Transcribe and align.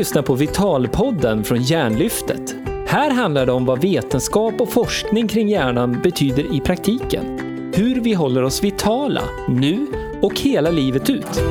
lyssnar 0.00 0.22
på 0.22 0.34
Vitalpodden 0.34 1.44
från 1.44 1.62
Hjärnlyftet. 1.62 2.54
Här 2.86 3.10
handlar 3.10 3.46
det 3.46 3.52
om 3.52 3.64
vad 3.64 3.80
vetenskap 3.80 4.60
och 4.60 4.72
forskning 4.72 5.28
kring 5.28 5.48
hjärnan 5.48 6.00
betyder 6.02 6.54
i 6.56 6.60
praktiken. 6.60 7.38
Hur 7.74 8.00
vi 8.00 8.14
håller 8.14 8.42
oss 8.42 8.64
vitala, 8.64 9.22
nu 9.48 9.86
och 10.22 10.40
hela 10.40 10.70
livet 10.70 11.10
ut. 11.10 11.42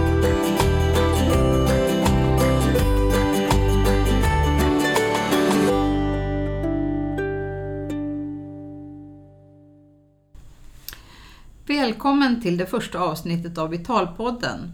Välkommen 11.67 12.41
till 12.41 12.57
det 12.57 12.65
första 12.65 12.99
avsnittet 12.99 13.57
av 13.57 13.69
Vitalpodden 13.69 14.73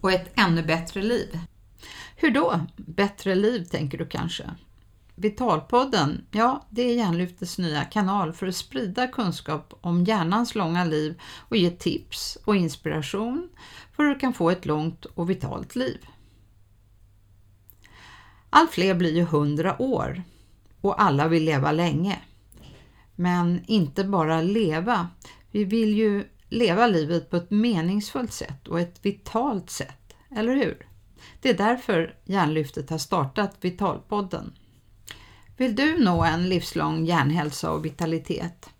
och 0.00 0.12
ett 0.12 0.32
ännu 0.38 0.62
bättre 0.62 1.02
liv. 1.02 1.38
Hur 2.22 2.30
då? 2.30 2.60
Bättre 2.76 3.34
liv 3.34 3.64
tänker 3.64 3.98
du 3.98 4.06
kanske? 4.06 4.50
Vitalpodden, 5.14 6.26
ja 6.30 6.66
det 6.70 6.82
är 6.82 6.94
Hjärnlyftets 6.94 7.58
nya 7.58 7.84
kanal 7.84 8.32
för 8.32 8.46
att 8.46 8.56
sprida 8.56 9.06
kunskap 9.06 9.74
om 9.80 10.04
hjärnans 10.04 10.54
långa 10.54 10.84
liv 10.84 11.20
och 11.48 11.56
ge 11.56 11.70
tips 11.70 12.38
och 12.44 12.56
inspiration 12.56 13.48
för 13.92 14.02
hur 14.02 14.14
du 14.14 14.20
kan 14.20 14.32
få 14.32 14.50
ett 14.50 14.66
långt 14.66 15.04
och 15.04 15.30
vitalt 15.30 15.76
liv. 15.76 16.06
Allt 18.50 18.70
fler 18.70 18.94
blir 18.94 19.14
ju 19.14 19.22
100 19.22 19.82
år 19.82 20.22
och 20.80 21.02
alla 21.02 21.28
vill 21.28 21.44
leva 21.44 21.72
länge. 21.72 22.18
Men 23.16 23.64
inte 23.66 24.04
bara 24.04 24.42
leva, 24.42 25.08
vi 25.50 25.64
vill 25.64 25.94
ju 25.94 26.24
leva 26.48 26.86
livet 26.86 27.30
på 27.30 27.36
ett 27.36 27.50
meningsfullt 27.50 28.32
sätt 28.32 28.68
och 28.68 28.80
ett 28.80 29.06
vitalt 29.06 29.70
sätt, 29.70 30.14
eller 30.30 30.56
hur? 30.56 30.91
Det 31.42 31.50
är 31.50 31.54
därför 31.54 32.14
Hjärnlyftet 32.24 32.90
har 32.90 32.98
startat 32.98 33.56
Vitalpodden. 33.60 34.52
Vill 35.56 35.74
du 35.76 36.04
nå 36.04 36.24
en 36.24 36.48
livslång 36.48 37.04
hjärnhälsa 37.04 37.70
och 37.70 37.84
vitalitet? 37.84 38.70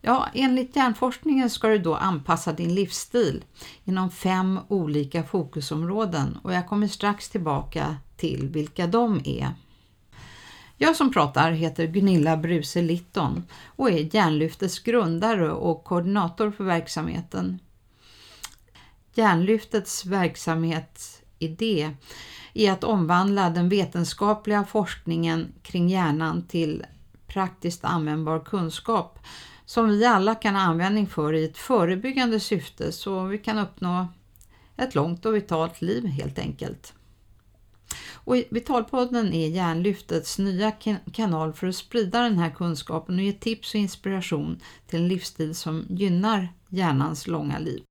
Ja, 0.00 0.28
enligt 0.34 0.76
hjärnforskningen 0.76 1.50
ska 1.50 1.68
du 1.68 1.78
då 1.78 1.94
anpassa 1.94 2.52
din 2.52 2.74
livsstil 2.74 3.44
inom 3.84 4.10
fem 4.10 4.58
olika 4.68 5.24
fokusområden 5.24 6.38
och 6.42 6.52
jag 6.52 6.68
kommer 6.68 6.88
strax 6.88 7.28
tillbaka 7.28 7.96
till 8.16 8.48
vilka 8.48 8.86
de 8.86 9.20
är. 9.24 9.54
Jag 10.76 10.96
som 10.96 11.12
pratar 11.12 11.52
heter 11.52 11.86
Gunilla 11.86 12.36
Bruse 12.36 12.82
Litton 12.82 13.44
och 13.66 13.90
är 13.90 14.14
Hjärnlyftets 14.14 14.78
grundare 14.78 15.52
och 15.52 15.84
koordinator 15.84 16.50
för 16.50 16.64
verksamheten. 16.64 17.58
Hjärnlyftets 19.14 20.06
idé 21.42 21.90
är 22.54 22.72
att 22.72 22.84
omvandla 22.84 23.50
den 23.50 23.68
vetenskapliga 23.68 24.64
forskningen 24.64 25.52
kring 25.62 25.88
hjärnan 25.88 26.46
till 26.46 26.84
praktiskt 27.26 27.84
användbar 27.84 28.40
kunskap 28.40 29.18
som 29.64 29.88
vi 29.88 30.04
alla 30.04 30.34
kan 30.34 30.54
ha 30.54 30.62
användning 30.62 31.06
för 31.06 31.32
i 31.32 31.44
ett 31.44 31.58
förebyggande 31.58 32.40
syfte 32.40 32.92
så 32.92 33.24
vi 33.24 33.38
kan 33.38 33.58
uppnå 33.58 34.08
ett 34.76 34.94
långt 34.94 35.26
och 35.26 35.34
vitalt 35.34 35.82
liv 35.82 36.06
helt 36.06 36.38
enkelt. 36.38 36.94
Och 38.24 38.36
Vitalpodden 38.50 39.32
är 39.32 39.48
Hjärnlyftets 39.48 40.38
nya 40.38 40.72
kanal 41.12 41.52
för 41.52 41.66
att 41.66 41.76
sprida 41.76 42.22
den 42.22 42.38
här 42.38 42.50
kunskapen 42.50 43.18
och 43.18 43.24
ge 43.24 43.32
tips 43.32 43.74
och 43.74 43.80
inspiration 43.80 44.60
till 44.86 44.98
en 45.02 45.08
livsstil 45.08 45.54
som 45.54 45.86
gynnar 45.88 46.48
hjärnans 46.68 47.26
långa 47.26 47.58
liv. 47.58 47.82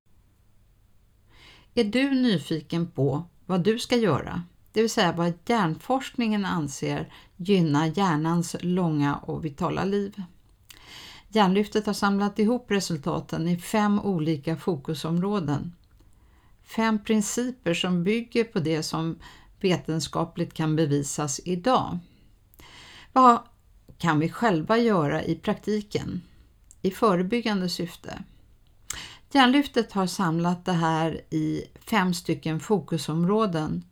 Är 1.74 1.84
du 1.84 2.12
nyfiken 2.12 2.92
på 2.92 3.24
vad 3.52 3.64
du 3.64 3.80
ska 3.80 3.96
göra, 3.96 4.44
det 4.72 4.82
vill 4.82 4.90
säga 4.90 5.12
vad 5.12 5.34
hjärnforskningen 5.46 6.46
anser 6.46 7.14
gynnar 7.36 7.86
hjärnans 7.86 8.56
långa 8.62 9.16
och 9.16 9.46
vitala 9.46 9.84
liv? 9.84 10.24
Hjärnlyftet 11.28 11.86
har 11.86 11.94
samlat 11.94 12.40
ihop 12.40 12.72
resultaten 12.72 13.48
i 13.48 13.58
fem 13.58 14.00
olika 14.00 14.58
fokusområden. 14.58 15.76
Fem 16.64 17.04
principer 17.04 17.74
som 17.74 18.04
bygger 18.04 18.44
på 18.44 18.60
det 18.60 18.84
som 18.84 19.20
vetenskapligt 19.60 20.54
kan 20.54 20.76
bevisas 20.76 21.42
idag. 21.46 22.00
Vad 23.14 23.40
kan 23.98 24.20
vi 24.20 24.30
själva 24.30 24.78
göra 24.78 25.24
i 25.24 25.36
praktiken 25.36 26.22
i 26.82 26.92
förebyggande 26.92 27.70
syfte? 27.70 28.24
Hjärnlyftet 29.34 29.92
har 29.92 30.08
samlat 30.08 30.66
det 30.66 30.72
här 30.72 31.22
i 31.30 31.64
fem 31.80 32.14
stycken 32.14 32.60
fokusområden. 32.60 33.86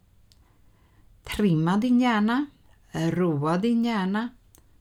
Trimma 1.23 1.77
din 1.77 1.99
hjärna, 1.99 2.45
roa 2.91 3.57
din 3.57 3.85
hjärna, 3.85 4.29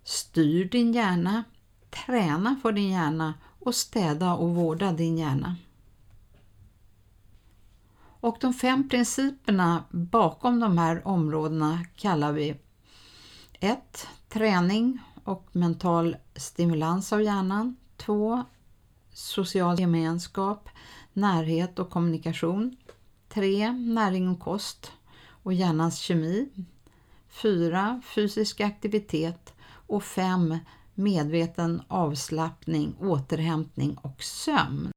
styr 0.04 0.64
din 0.64 0.92
hjärna, 0.92 1.44
träna 1.90 2.56
för 2.62 2.72
din 2.72 2.90
hjärna 2.90 3.34
och 3.58 3.74
städa 3.74 4.34
och 4.34 4.54
vårda 4.54 4.92
din 4.92 5.18
hjärna. 5.18 5.56
Och 8.20 8.36
de 8.40 8.54
fem 8.54 8.88
principerna 8.88 9.84
bakom 9.90 10.60
de 10.60 10.78
här 10.78 11.06
områdena 11.06 11.84
kallar 11.96 12.32
vi 12.32 12.56
1. 13.52 14.06
Träning 14.28 14.98
och 15.24 15.48
mental 15.52 16.16
stimulans 16.36 17.12
av 17.12 17.22
hjärnan. 17.22 17.76
2. 17.96 18.44
Social 19.18 19.80
gemenskap, 19.80 20.68
närhet 21.12 21.78
och 21.78 21.90
kommunikation. 21.90 22.76
3. 23.28 23.72
Näring 23.72 24.28
och 24.28 24.40
kost 24.40 24.92
och 25.42 25.52
hjärnans 25.52 25.98
kemi. 25.98 26.48
4. 27.28 28.02
Fysisk 28.04 28.60
aktivitet 28.60 29.54
och 29.70 30.04
5. 30.04 30.58
Medveten 30.94 31.82
avslappning, 31.88 32.94
återhämtning 33.00 33.96
och 34.02 34.22
sömn. 34.22 34.90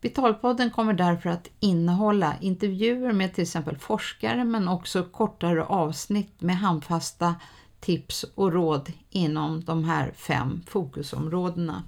Vitalpodden 0.00 0.70
kommer 0.70 0.94
därför 0.94 1.30
att 1.30 1.50
innehålla 1.60 2.34
intervjuer 2.40 3.12
med 3.12 3.34
till 3.34 3.42
exempel 3.42 3.78
forskare 3.78 4.44
men 4.44 4.68
också 4.68 5.04
kortare 5.04 5.64
avsnitt 5.64 6.40
med 6.40 6.56
handfasta 6.56 7.34
tips 7.80 8.24
och 8.34 8.52
råd 8.52 8.92
inom 9.10 9.64
de 9.64 9.84
här 9.84 10.12
fem 10.16 10.62
fokusområdena. 10.66 11.82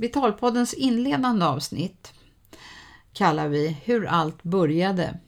Vitalpoddens 0.00 0.74
inledande 0.74 1.46
avsnitt 1.46 2.12
kallar 3.12 3.48
vi 3.48 3.76
Hur 3.84 4.06
allt 4.06 4.42
började 4.42 5.18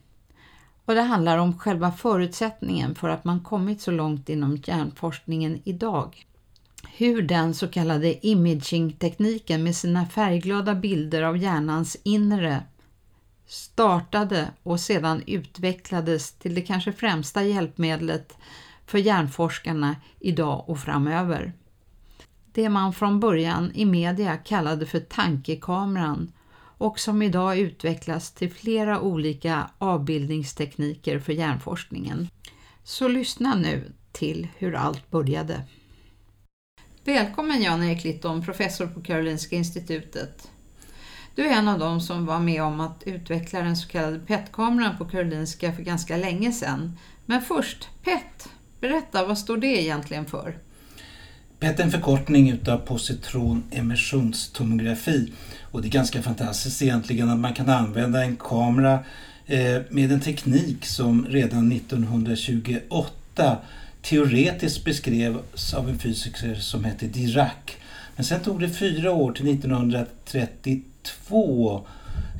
och 0.84 0.94
det 0.94 1.02
handlar 1.02 1.38
om 1.38 1.58
själva 1.58 1.92
förutsättningen 1.92 2.94
för 2.94 3.08
att 3.08 3.24
man 3.24 3.40
kommit 3.40 3.80
så 3.80 3.90
långt 3.90 4.28
inom 4.28 4.56
hjärnforskningen 4.56 5.60
idag 5.64 6.26
hur 6.96 7.22
den 7.22 7.54
så 7.54 7.68
kallade 7.68 8.26
imaging-tekniken 8.26 9.62
med 9.62 9.76
sina 9.76 10.06
färgglada 10.06 10.74
bilder 10.74 11.22
av 11.22 11.36
hjärnans 11.36 11.96
inre 12.02 12.62
startade 13.46 14.48
och 14.62 14.80
sedan 14.80 15.22
utvecklades 15.26 16.32
till 16.32 16.54
det 16.54 16.62
kanske 16.62 16.92
främsta 16.92 17.42
hjälpmedlet 17.42 18.36
för 18.86 18.98
hjärnforskarna 18.98 19.96
idag 20.20 20.64
och 20.66 20.78
framöver. 20.78 21.52
Det 22.52 22.68
man 22.68 22.92
från 22.92 23.20
början 23.20 23.72
i 23.74 23.84
media 23.84 24.36
kallade 24.36 24.86
för 24.86 25.00
tankekameran 25.00 26.32
och 26.78 26.98
som 26.98 27.22
idag 27.22 27.58
utvecklas 27.58 28.32
till 28.32 28.52
flera 28.52 29.00
olika 29.00 29.70
avbildningstekniker 29.78 31.18
för 31.18 31.32
hjärnforskningen. 31.32 32.28
Så 32.84 33.08
lyssna 33.08 33.54
nu 33.54 33.92
till 34.12 34.48
hur 34.58 34.74
allt 34.74 35.10
började. 35.10 35.62
Välkommen 37.04 37.62
Jan-Erik 37.62 38.04
Litton, 38.04 38.44
professor 38.44 38.86
på 38.86 39.00
Karolinska 39.00 39.56
institutet. 39.56 40.50
Du 41.34 41.46
är 41.46 41.58
en 41.58 41.68
av 41.68 41.78
dem 41.78 42.00
som 42.00 42.26
var 42.26 42.40
med 42.40 42.62
om 42.62 42.80
att 42.80 43.02
utveckla 43.06 43.60
den 43.60 43.76
så 43.76 43.88
kallade 43.88 44.18
PET-kameran 44.18 44.98
på 44.98 45.04
Karolinska 45.04 45.72
för 45.72 45.82
ganska 45.82 46.16
länge 46.16 46.52
sedan. 46.52 46.98
Men 47.26 47.42
först, 47.42 47.88
PET, 48.04 48.48
berätta 48.80 49.26
vad 49.26 49.38
står 49.38 49.56
det 49.56 49.82
egentligen 49.82 50.26
för? 50.26 50.58
PET 51.60 51.80
är 51.80 51.84
en 51.84 51.90
förkortning 51.90 52.50
utav 52.50 52.78
positronemissionstomografi. 52.78 55.32
och 55.62 55.82
det 55.82 55.88
är 55.88 55.90
ganska 55.90 56.22
fantastiskt 56.22 56.82
egentligen 56.82 57.30
att 57.30 57.38
man 57.38 57.54
kan 57.54 57.68
använda 57.68 58.24
en 58.24 58.36
kamera 58.36 58.98
eh, 59.46 59.78
med 59.88 60.12
en 60.12 60.20
teknik 60.20 60.86
som 60.86 61.26
redan 61.28 61.72
1928 61.72 63.56
teoretiskt 64.02 64.84
beskrevs 64.84 65.74
av 65.74 65.88
en 65.88 65.98
fysiker 65.98 66.54
som 66.54 66.84
hette 66.84 67.06
Dirac. 67.06 67.52
Men 68.16 68.24
sen 68.24 68.40
tog 68.40 68.60
det 68.60 68.68
fyra 68.68 69.12
år 69.12 69.32
till 69.32 69.54
1932 69.54 71.86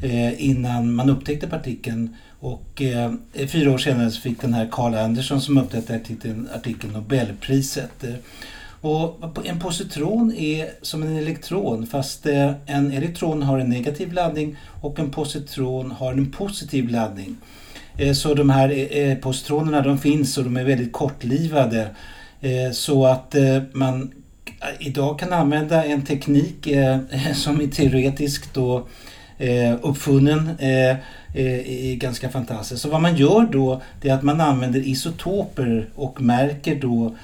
eh, 0.03 0.45
innan 0.45 0.95
man 0.95 1.11
upptäckte 1.11 1.47
partikeln 1.47 2.17
och 2.41 2.83
eh, 2.83 3.13
fyra 3.47 3.73
år 3.73 3.79
senare 3.79 4.11
fick 4.11 4.41
den 4.41 4.55
här 4.55 4.69
Carl 4.73 4.95
Anderson 4.95 5.41
som 5.41 5.59
upptäckte 5.59 6.01
artikeln 6.55 6.93
Nobelpriset. 6.93 8.05
Och 8.81 9.47
en 9.47 9.59
positron 9.59 10.35
är 10.37 10.71
som 10.83 11.03
en 11.03 11.17
elektron 11.17 11.87
fast 11.87 12.27
eh, 12.27 12.53
en 12.67 12.93
elektron 12.93 13.43
har 13.43 13.59
en 13.59 13.69
negativ 13.69 14.13
laddning 14.13 14.57
och 14.81 14.99
en 14.99 15.11
positron 15.11 15.91
har 15.91 16.13
en 16.13 16.31
positiv 16.31 16.89
laddning. 16.89 17.37
Eh, 17.99 18.13
så 18.13 18.35
de 18.35 18.51
här 18.51 18.97
eh, 18.97 19.15
positronerna 19.15 19.81
de 19.81 19.99
finns 19.99 20.39
och 20.39 20.45
de 20.45 20.57
är 20.57 20.65
väldigt 20.65 20.93
kortlivade. 20.93 21.91
Så 22.73 23.07
att 23.07 23.35
man 23.73 24.13
idag 24.79 25.19
kan 25.19 25.33
använda 25.33 25.85
en 25.85 26.03
teknik 26.03 26.69
som 27.35 27.61
är 27.61 27.67
teoretisk 27.67 28.55
då 28.55 28.87
Eh, 29.41 29.79
uppfunnen 29.83 30.51
eh, 30.59 30.91
eh, 30.91 30.97
är 31.35 31.95
ganska 31.95 32.29
fantastiskt. 32.29 32.83
Så 32.83 32.89
vad 32.89 33.03
man 33.03 33.17
gör 33.17 33.49
då 33.53 33.83
det 34.01 34.09
är 34.09 34.15
att 34.15 34.23
man 34.23 34.41
använder 34.41 34.81
isotoper 34.81 35.87
och 35.95 36.21
märker 36.23 36.75
då 36.75 37.17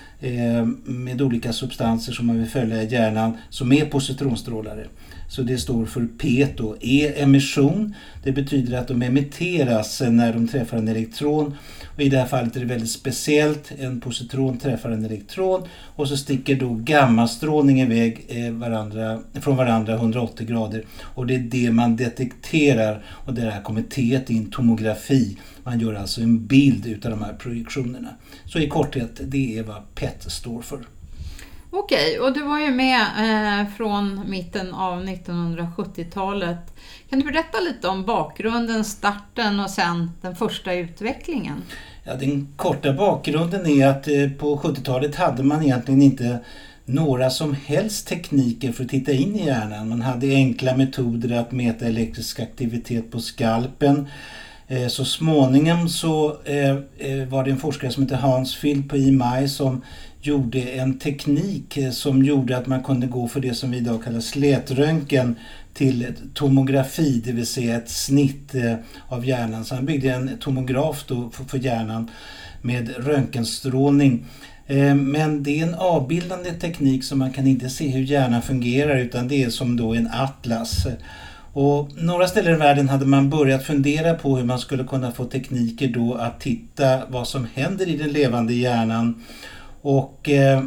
med 0.85 1.23
olika 1.23 1.53
substanser 1.53 2.13
som 2.13 2.27
man 2.27 2.39
vill 2.39 2.49
följa 2.49 2.83
i 2.83 2.87
hjärnan 2.87 3.37
som 3.51 3.73
är 3.73 3.85
positronstrålare. 3.85 4.87
Så 5.29 5.43
det 5.43 5.59
står 5.59 5.87
för 5.87 6.09
P 6.19 6.47
då. 6.57 6.77
E 6.81 7.13
emission. 7.17 7.95
Det 8.23 8.33
betyder 8.33 8.79
att 8.79 8.89
de 8.89 9.03
emitteras 9.03 10.03
när 10.11 10.33
de 10.33 10.49
träffar 10.49 10.77
en 10.77 10.89
elektron. 10.89 11.55
Och 11.95 12.03
I 12.03 12.09
det 12.09 12.19
här 12.19 12.27
fallet 12.27 12.57
är 12.57 12.61
det 12.61 12.67
väldigt 12.67 12.91
speciellt. 12.91 13.73
En 13.79 14.01
positron 14.01 14.59
träffar 14.59 14.91
en 14.91 15.05
elektron 15.05 15.63
och 15.97 16.09
så 16.09 16.17
sticker 16.17 16.57
då 16.57 16.75
gammastrålning 16.75 17.81
iväg 17.81 18.27
eh, 18.29 18.53
varandra, 18.53 19.21
från 19.41 19.57
varandra 19.57 19.95
180 19.95 20.47
grader. 20.47 20.85
Och 21.01 21.27
det 21.27 21.35
är 21.35 21.39
det 21.39 21.71
man 21.71 21.97
detekterar 21.97 23.05
och 23.09 23.35
det 23.35 23.41
här 23.41 23.63
kommer 23.63 23.83
T 23.83 24.21
in 24.27 24.51
tomografi. 24.51 25.37
Man 25.63 25.81
gör 25.81 25.95
alltså 25.95 26.21
en 26.21 26.47
bild 26.47 26.87
utav 26.87 27.11
de 27.11 27.23
här 27.23 27.33
projektionerna. 27.33 28.09
Så 28.45 28.59
i 28.59 28.69
korthet, 28.69 29.21
det 29.25 29.59
är 29.59 29.63
vad 29.63 29.95
PET 29.95 30.33
står 30.33 30.63
för. 30.63 30.79
Okej, 31.79 32.21
och 32.21 32.33
du 32.33 32.43
var 32.43 32.61
ju 32.61 32.71
med 32.71 33.01
eh, 33.01 33.69
från 33.77 34.31
mitten 34.31 34.75
av 34.75 35.05
1970-talet. 35.05 36.75
Kan 37.11 37.21
du 37.21 37.27
berätta 37.27 37.61
lite 37.61 37.89
om 37.89 38.05
bakgrunden, 38.05 38.85
starten 38.85 39.61
och 39.61 39.71
sen 39.71 40.11
den 40.21 40.37
första 40.37 40.75
utvecklingen? 40.75 41.63
Ja, 42.05 42.15
den 42.15 42.49
korta 42.57 42.93
bakgrunden 42.93 43.67
är 43.67 43.87
att 43.87 44.09
eh, 44.09 44.31
på 44.39 44.57
70-talet 44.57 45.17
hade 45.17 45.43
man 45.43 45.63
egentligen 45.63 46.03
inte 46.03 46.39
några 46.85 47.31
som 47.31 47.57
helst 47.67 48.09
tekniker 48.09 48.73
för 48.73 48.85
att 48.85 48.91
titta 48.91 49.13
in 49.13 49.37
i 49.37 49.47
hjärnan. 49.47 49.89
Man 49.89 50.03
hade 50.03 50.27
enkla 50.27 50.77
metoder 50.77 51.41
att 51.41 51.53
mäta 51.53 51.87
elektrisk 51.87 52.41
aktivitet 52.41 53.11
på 53.11 53.21
skalpen. 53.21 54.09
Eh, 54.69 54.89
så 54.89 55.05
småningom 55.05 55.89
så 55.89 56.37
eh, 56.45 56.71
eh, 56.99 57.29
var 57.29 57.45
det 57.45 57.51
en 57.51 57.59
forskare 57.59 57.91
som 57.91 58.03
hette 58.03 58.17
Hans 58.17 58.57
Field 58.57 58.91
på 58.91 58.97
IMI 58.97 59.49
som 59.49 59.83
gjorde 60.21 60.61
en 60.61 60.99
teknik 60.99 61.79
som 61.93 62.25
gjorde 62.25 62.57
att 62.57 62.67
man 62.67 62.83
kunde 62.83 63.07
gå 63.07 63.29
för 63.29 63.41
det 63.41 63.55
som 63.55 63.71
vi 63.71 63.77
idag 63.77 64.05
kallar 64.05 64.21
slätröntgen 64.21 65.37
till 65.75 66.07
tomografi, 66.35 67.23
det 67.25 67.33
vill 67.33 67.47
säga 67.47 67.77
ett 67.77 67.91
snitt 67.91 68.55
av 69.09 69.27
hjärnan. 69.27 69.65
Så 69.65 69.75
han 69.75 69.87
byggde 69.87 70.11
en 70.11 70.39
tomograf 70.41 71.05
då 71.09 71.31
för 71.49 71.59
hjärnan 71.59 72.11
med 72.63 73.07
röntgenstrålning. 73.07 74.27
Men 74.95 75.43
det 75.43 75.61
är 75.61 75.67
en 75.67 75.75
avbildande 75.75 76.53
teknik 76.53 77.05
så 77.05 77.17
man 77.17 77.33
kan 77.33 77.47
inte 77.47 77.69
se 77.69 77.89
hur 77.89 78.03
hjärnan 78.03 78.43
fungerar 78.43 78.97
utan 78.97 79.29
det 79.29 79.45
är 79.45 79.51
som 79.51 79.77
då 79.77 79.95
en 79.95 80.09
atlas. 80.13 80.87
Och 81.59 81.89
några 81.97 82.29
ställen 82.29 82.55
i 82.55 82.59
världen 82.59 82.89
hade 82.89 83.07
man 83.07 83.31
börjat 83.31 83.65
fundera 83.65 84.15
på 84.15 84.37
hur 84.37 84.45
man 84.45 84.59
skulle 84.59 84.85
kunna 84.85 85.13
få 85.13 85.25
tekniker 85.25 85.89
då 85.89 86.15
att 86.15 86.41
titta 86.41 87.07
vad 87.09 87.29
som 87.29 87.47
händer 87.55 87.89
i 87.89 87.97
den 87.97 88.13
levande 88.13 88.55
hjärnan 88.55 89.25
och 89.83 90.29
eh, 90.29 90.59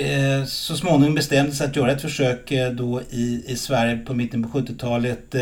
eh 0.00 0.44
så 0.46 0.76
småningom 0.76 1.14
bestämdes 1.14 1.60
att 1.60 1.76
göra 1.76 1.92
ett 1.92 2.02
försök 2.02 2.50
eh, 2.50 2.70
då 2.70 3.00
i, 3.10 3.44
i 3.46 3.56
Sverige 3.56 3.96
på 3.96 4.14
mitten 4.14 4.42
på 4.42 4.58
70-talet. 4.58 5.34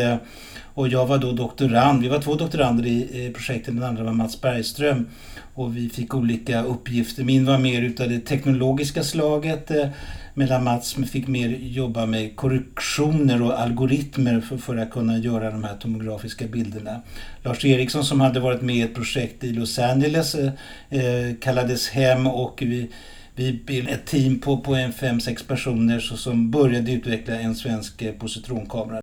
Och 0.73 0.87
jag 0.87 1.05
var 1.05 1.17
då 1.17 1.31
doktorand. 1.31 2.01
Vi 2.01 2.07
var 2.07 2.19
två 2.19 2.35
doktorander 2.35 2.85
i, 2.85 3.31
projektet, 3.35 3.75
den 3.75 3.83
andra 3.83 4.03
var 4.03 4.13
Mats 4.13 4.41
Bergström. 4.41 5.07
Och 5.53 5.77
vi 5.77 5.89
fick 5.89 6.15
olika 6.15 6.63
uppgifter. 6.63 7.23
Min 7.23 7.45
var 7.45 7.57
mer 7.57 7.81
utav 7.81 8.09
det 8.09 8.19
teknologiska 8.19 9.03
slaget 9.03 9.71
eh, 9.71 9.87
medan 10.33 10.63
Mats 10.63 10.93
fick 11.11 11.27
mer 11.27 11.49
jobba 11.49 12.05
med 12.05 12.35
korrektioner 12.35 13.41
och 13.41 13.59
algoritmer 13.59 14.41
för, 14.41 14.57
för 14.57 14.77
att 14.77 14.91
kunna 14.91 15.17
göra 15.17 15.51
de 15.51 15.63
här 15.63 15.75
tomografiska 15.75 16.47
bilderna. 16.47 17.01
Lars 17.43 17.65
Eriksson 17.65 18.03
som 18.03 18.21
hade 18.21 18.39
varit 18.39 18.61
med 18.61 18.75
i 18.75 18.81
ett 18.81 18.95
projekt 18.95 19.43
i 19.43 19.53
Los 19.53 19.79
Angeles 19.79 20.35
eh, 20.35 20.51
eh 20.89 21.35
kallades 21.41 21.89
hem 21.89 22.27
och 22.27 22.59
vi, 22.61 22.91
vi 23.35 23.53
bildade 23.53 23.95
ett 23.95 24.05
team 24.05 24.39
på, 24.39 24.57
på 24.57 24.75
en 24.75 24.93
fem 24.93 25.19
sex 25.19 25.43
personer 25.43 25.99
så, 25.99 26.17
som 26.17 26.51
började 26.51 26.91
utveckla 26.91 27.35
en 27.35 27.55
svensk 27.55 28.01
eh, 28.01 28.13
positronkamera. 28.13 29.01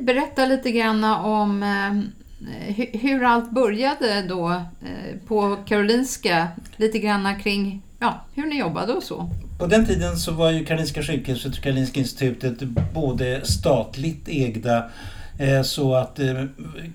Berätta 0.00 0.46
lite 0.46 0.70
grann 0.70 1.04
om 1.04 1.62
eh, 1.62 2.74
hur 3.00 3.24
allt 3.24 3.50
började 3.50 4.22
då 4.28 4.50
eh, 4.50 5.18
på 5.26 5.56
Karolinska, 5.66 6.48
lite 6.76 6.98
grann 6.98 7.40
kring 7.40 7.82
ja, 7.98 8.24
hur 8.34 8.46
ni 8.46 8.58
jobbade 8.58 8.92
och 8.92 9.02
så. 9.02 9.30
På 9.58 9.66
den 9.66 9.86
tiden 9.86 10.16
så 10.16 10.32
var 10.32 10.50
ju 10.50 10.64
Karolinska 10.64 11.02
sjukhuset 11.02 11.56
och 11.56 11.62
Karolinska 11.62 12.00
institutet 12.00 12.62
både 12.94 13.46
statligt 13.46 14.28
ägda 14.28 14.90
eh, 15.38 15.62
så 15.62 15.94
att 15.94 16.20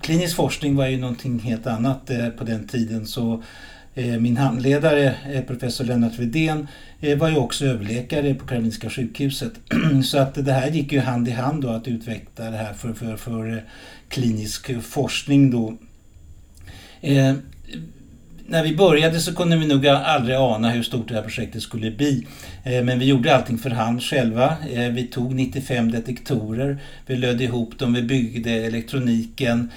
klinisk 0.00 0.36
forskning 0.36 0.76
var 0.76 0.86
ju 0.86 0.98
någonting 0.98 1.38
helt 1.38 1.66
annat 1.66 2.10
på 2.38 2.44
den 2.44 2.68
tiden. 2.68 3.06
Så 3.06 3.42
Eh, 3.94 4.18
min 4.18 4.36
handledare, 4.36 5.14
eh, 5.32 5.42
professor 5.42 5.84
Lennart 5.84 6.18
Widén, 6.18 6.68
eh, 7.00 7.18
var 7.18 7.28
ju 7.28 7.36
också 7.36 7.66
överläkare 7.66 8.34
på 8.34 8.46
Karolinska 8.46 8.90
sjukhuset. 8.90 9.52
Så 10.04 10.18
att 10.18 10.34
det 10.34 10.52
här 10.52 10.70
gick 10.70 10.92
ju 10.92 11.00
hand 11.00 11.28
i 11.28 11.30
hand 11.30 11.62
då 11.62 11.68
att 11.68 11.88
utveckla 11.88 12.50
det 12.50 12.56
här 12.56 12.72
för, 12.72 12.92
för, 12.92 13.16
för 13.16 13.64
klinisk 14.08 14.82
forskning 14.82 15.50
då 15.50 15.76
när 18.46 18.62
vi 18.64 18.76
började 18.76 19.20
så 19.20 19.34
kunde 19.34 19.56
vi 19.56 19.66
nog 19.66 19.86
aldrig 19.86 20.36
ana 20.36 20.70
hur 20.70 20.82
stort 20.82 21.08
det 21.08 21.14
här 21.14 21.22
projektet 21.22 21.62
skulle 21.62 21.90
bli. 21.90 22.26
Men 22.64 22.98
vi 22.98 23.04
gjorde 23.04 23.36
allting 23.36 23.58
för 23.58 23.70
hand 23.70 24.02
själva. 24.02 24.56
Vi 24.92 25.08
tog 25.12 25.34
95 25.34 25.90
detektorer, 25.90 26.78
vi 27.06 27.16
lödde 27.16 27.44
ihop 27.44 27.78
dem, 27.78 27.92
vi 27.92 28.02
byggde 28.02 28.50
elektroniken. 28.50 29.70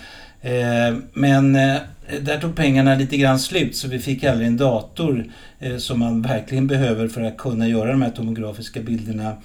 Eh, 0.43 0.97
men 1.13 1.55
eh, 1.55 1.77
där 2.21 2.39
tog 2.39 2.55
pengarna 2.55 2.95
lite 2.95 3.17
grann 3.17 3.39
slut 3.39 3.75
så 3.75 3.87
vi 3.87 3.99
fick 3.99 4.23
aldrig 4.23 4.47
en 4.47 4.57
dator 4.57 5.25
eh, 5.59 5.77
som 5.77 5.99
man 5.99 6.21
verkligen 6.21 6.67
behöver 6.67 7.07
för 7.07 7.21
att 7.21 7.37
kunna 7.37 7.67
göra 7.67 7.91
de 7.91 8.01
här 8.01 8.09
tomografiska 8.09 8.81
bilderna. 8.81 9.37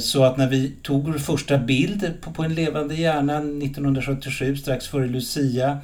Så 0.00 0.24
att 0.24 0.36
när 0.36 0.48
vi 0.48 0.72
tog 0.82 1.04
vår 1.04 1.18
första 1.18 1.58
bild 1.58 2.12
på 2.34 2.42
en 2.42 2.54
levande 2.54 2.94
hjärna 2.94 3.36
1977 3.38 4.56
strax 4.56 4.88
före 4.88 5.06
Lucia 5.06 5.78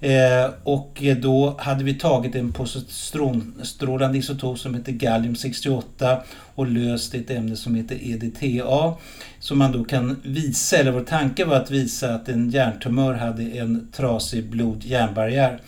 Eh, 0.00 0.50
och 0.62 1.02
då 1.22 1.56
hade 1.58 1.84
vi 1.84 1.94
tagit 1.94 2.34
en 2.34 2.52
positronstrålande 2.52 4.18
isotop 4.18 4.58
som 4.58 4.74
heter 4.74 4.92
gallium-68 4.92 6.18
och 6.54 6.66
löst 6.66 7.14
ett 7.14 7.30
ämne 7.30 7.56
som 7.56 7.74
heter 7.74 7.98
EDTA. 8.02 8.94
Som 9.38 9.58
man 9.58 9.72
då 9.72 9.84
kan 9.84 10.16
visa, 10.22 10.76
eller 10.76 10.90
vår 10.90 11.00
tanke 11.04 11.44
var 11.44 11.56
att 11.56 11.70
visa 11.70 12.14
att 12.14 12.28
en 12.28 12.50
hjärntumör 12.50 13.14
hade 13.14 13.42
en 13.42 13.88
trasig 13.92 14.50
blod-hjärnbarriär. 14.50 15.60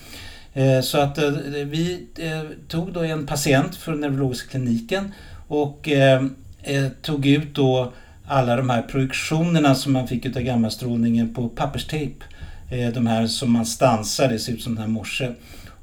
Eh, 0.55 0.81
så 0.81 0.99
att 0.99 1.19
eh, 1.19 1.31
vi 1.65 2.07
eh, 2.19 2.43
tog 2.69 2.93
då 2.93 3.01
en 3.01 3.27
patient 3.27 3.77
från 3.77 4.01
neurologiska 4.01 4.51
kliniken 4.51 5.13
och 5.49 5.89
eh, 5.89 6.25
eh, 6.63 6.89
tog 7.03 7.27
ut 7.27 7.55
då 7.55 7.93
alla 8.27 8.57
de 8.57 8.71
här 8.71 8.83
projektionerna 8.83 9.75
som 9.75 9.93
man 9.93 10.09
fick 10.09 10.27
av 10.27 10.43
gammastrålningen 10.43 11.35
på 11.35 11.49
papperstejp. 11.49 12.25
Eh, 12.71 12.93
de 12.93 13.07
här 13.07 13.27
som 13.27 13.53
man 13.53 13.67
stansar, 13.67 14.29
det 14.29 14.39
ser 14.39 14.53
ut 14.53 14.63
som 14.63 14.75
den 14.75 14.83
här 14.83 14.91
morse. 14.91 15.29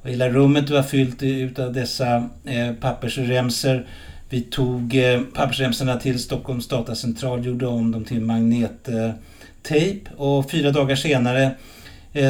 Och 0.01 0.09
hela 0.09 0.29
rummet 0.29 0.69
var 0.69 0.83
fyllt 0.83 1.23
utav 1.23 1.73
dessa 1.73 2.29
eh, 2.45 2.73
pappersremser. 2.81 3.87
Vi 4.29 4.41
tog 4.41 4.95
eh, 4.95 5.21
pappersremsorna 5.21 5.97
till 5.97 6.19
Stockholms 6.19 6.67
datacentral, 6.67 7.45
gjorde 7.45 7.67
om 7.67 7.91
dem 7.91 8.03
till 8.03 8.21
magnettejp 8.21 10.09
och 10.17 10.51
fyra 10.51 10.71
dagar 10.71 10.95
senare 10.95 11.51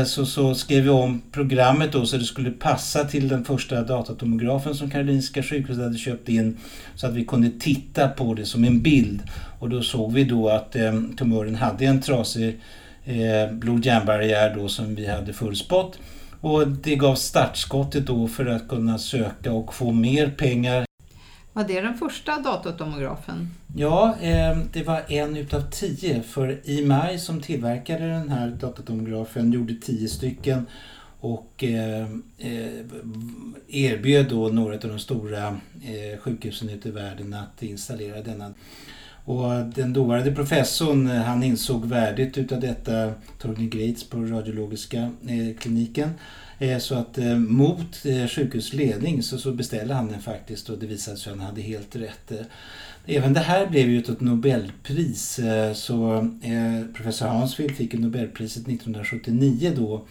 så, 0.06 0.26
så 0.26 0.56
skrev 0.56 0.84
vi 0.84 0.90
om 0.90 1.22
programmet 1.32 1.92
då 1.92 2.06
så 2.06 2.18
det 2.18 2.24
skulle 2.24 2.52
passa 2.52 3.04
till 3.04 3.28
den 3.28 3.46
första 3.46 3.82
datatomografen 3.82 4.76
som 4.76 4.90
Karolinska 4.90 5.44
sjukhuset 5.44 5.84
hade 5.84 5.98
köpt 5.98 6.30
in 6.30 6.58
så 6.96 7.08
att 7.08 7.14
vi 7.14 7.26
kunde 7.26 7.52
titta 7.60 8.08
på 8.08 8.34
det 8.34 8.46
som 8.46 8.64
en 8.64 8.82
bild. 8.82 9.22
Och 9.60 9.70
då 9.70 9.82
såg 9.82 10.14
vi 10.14 10.24
då 10.24 10.50
att 10.50 10.76
eh, 10.76 11.02
tumören 11.18 11.56
hade 11.56 11.86
en 11.86 12.02
trasig 12.02 12.60
eh, 13.06 13.52
blod-hjärnbarriär 13.52 14.56
då 14.56 14.68
som 14.68 14.96
vi 14.96 15.08
hade 15.08 15.34
förutspått. 15.34 16.00
Och 16.42 16.68
det 16.68 16.96
gav 16.96 17.16
startskottet 17.16 18.06
då 18.08 18.28
för 18.28 18.46
att 18.46 18.68
kunna 18.68 18.98
söka 18.98 19.52
och 19.52 19.74
få 19.74 19.92
mer 19.92 20.30
pengar. 20.30 20.86
Var 21.54 21.64
det 21.64 21.82
den 21.82 21.98
första 21.98 22.40
datatomografen? 22.40 23.50
Ja, 23.76 24.16
eh, 24.22 24.58
det 24.74 24.84
var 24.84 25.02
en 25.08 25.38
utav 25.38 25.62
tio 25.72 26.22
för 26.22 26.62
IMI 26.64 27.20
som 27.20 27.42
tillverkade 27.42 28.08
den 28.08 28.30
här 28.30 28.48
datatomografen 28.48 29.52
gjorde 29.52 29.76
tio 29.76 30.08
stycken 30.08 30.66
och 31.20 31.64
eh, 31.64 32.08
erbjöd 33.68 34.30
då 34.30 34.48
några 34.48 34.74
av 34.74 34.80
de 34.80 35.00
stora 35.00 35.60
sjukhusen 36.20 36.70
ute 36.70 36.90
i 36.90 36.92
världen 36.92 37.34
att 37.34 37.64
installera 37.64 38.22
denna 38.22 38.54
och 39.26 39.66
den 39.76 39.94
dåvarande 39.94 40.32
professorn 40.32 41.08
eh, 41.08 41.22
han 41.22 41.44
insåg 41.44 41.86
värdet 41.86 42.38
utav 42.38 42.60
detta, 42.60 43.14
Torgny 43.40 43.70
Greitz 43.70 44.04
på 44.04 44.18
radiologiska 44.18 45.12
eh, 45.28 45.58
kliniken. 45.60 46.10
Eh, 46.60 46.78
så 46.78 46.96
att 46.96 47.18
mot 47.38 47.96
sjukhusledning 48.30 49.24
så, 49.24 49.38
så 49.38 49.52
beställde 49.52 49.94
han 49.94 50.08
den 50.08 50.22
faktiskt 50.22 50.70
och 50.70 50.78
det 50.78 50.86
visade 50.86 51.18
sig 51.18 51.32
att 51.34 51.40
han 51.40 51.48
hade 51.48 51.62
helt 51.62 51.96
rätt. 51.96 52.32
Även 53.06 53.34
det 53.34 53.40
här 53.40 53.68
blev 53.68 53.90
ju 53.90 54.00
ett 54.00 54.22
Nobelpris. 54.22 55.40
Så 55.74 56.30
professor 56.94 57.28
Hansfield 57.28 57.76
fick 57.76 57.94
Nobelpriset 57.94 58.68
1979 58.68 59.74
då. 59.76 60.06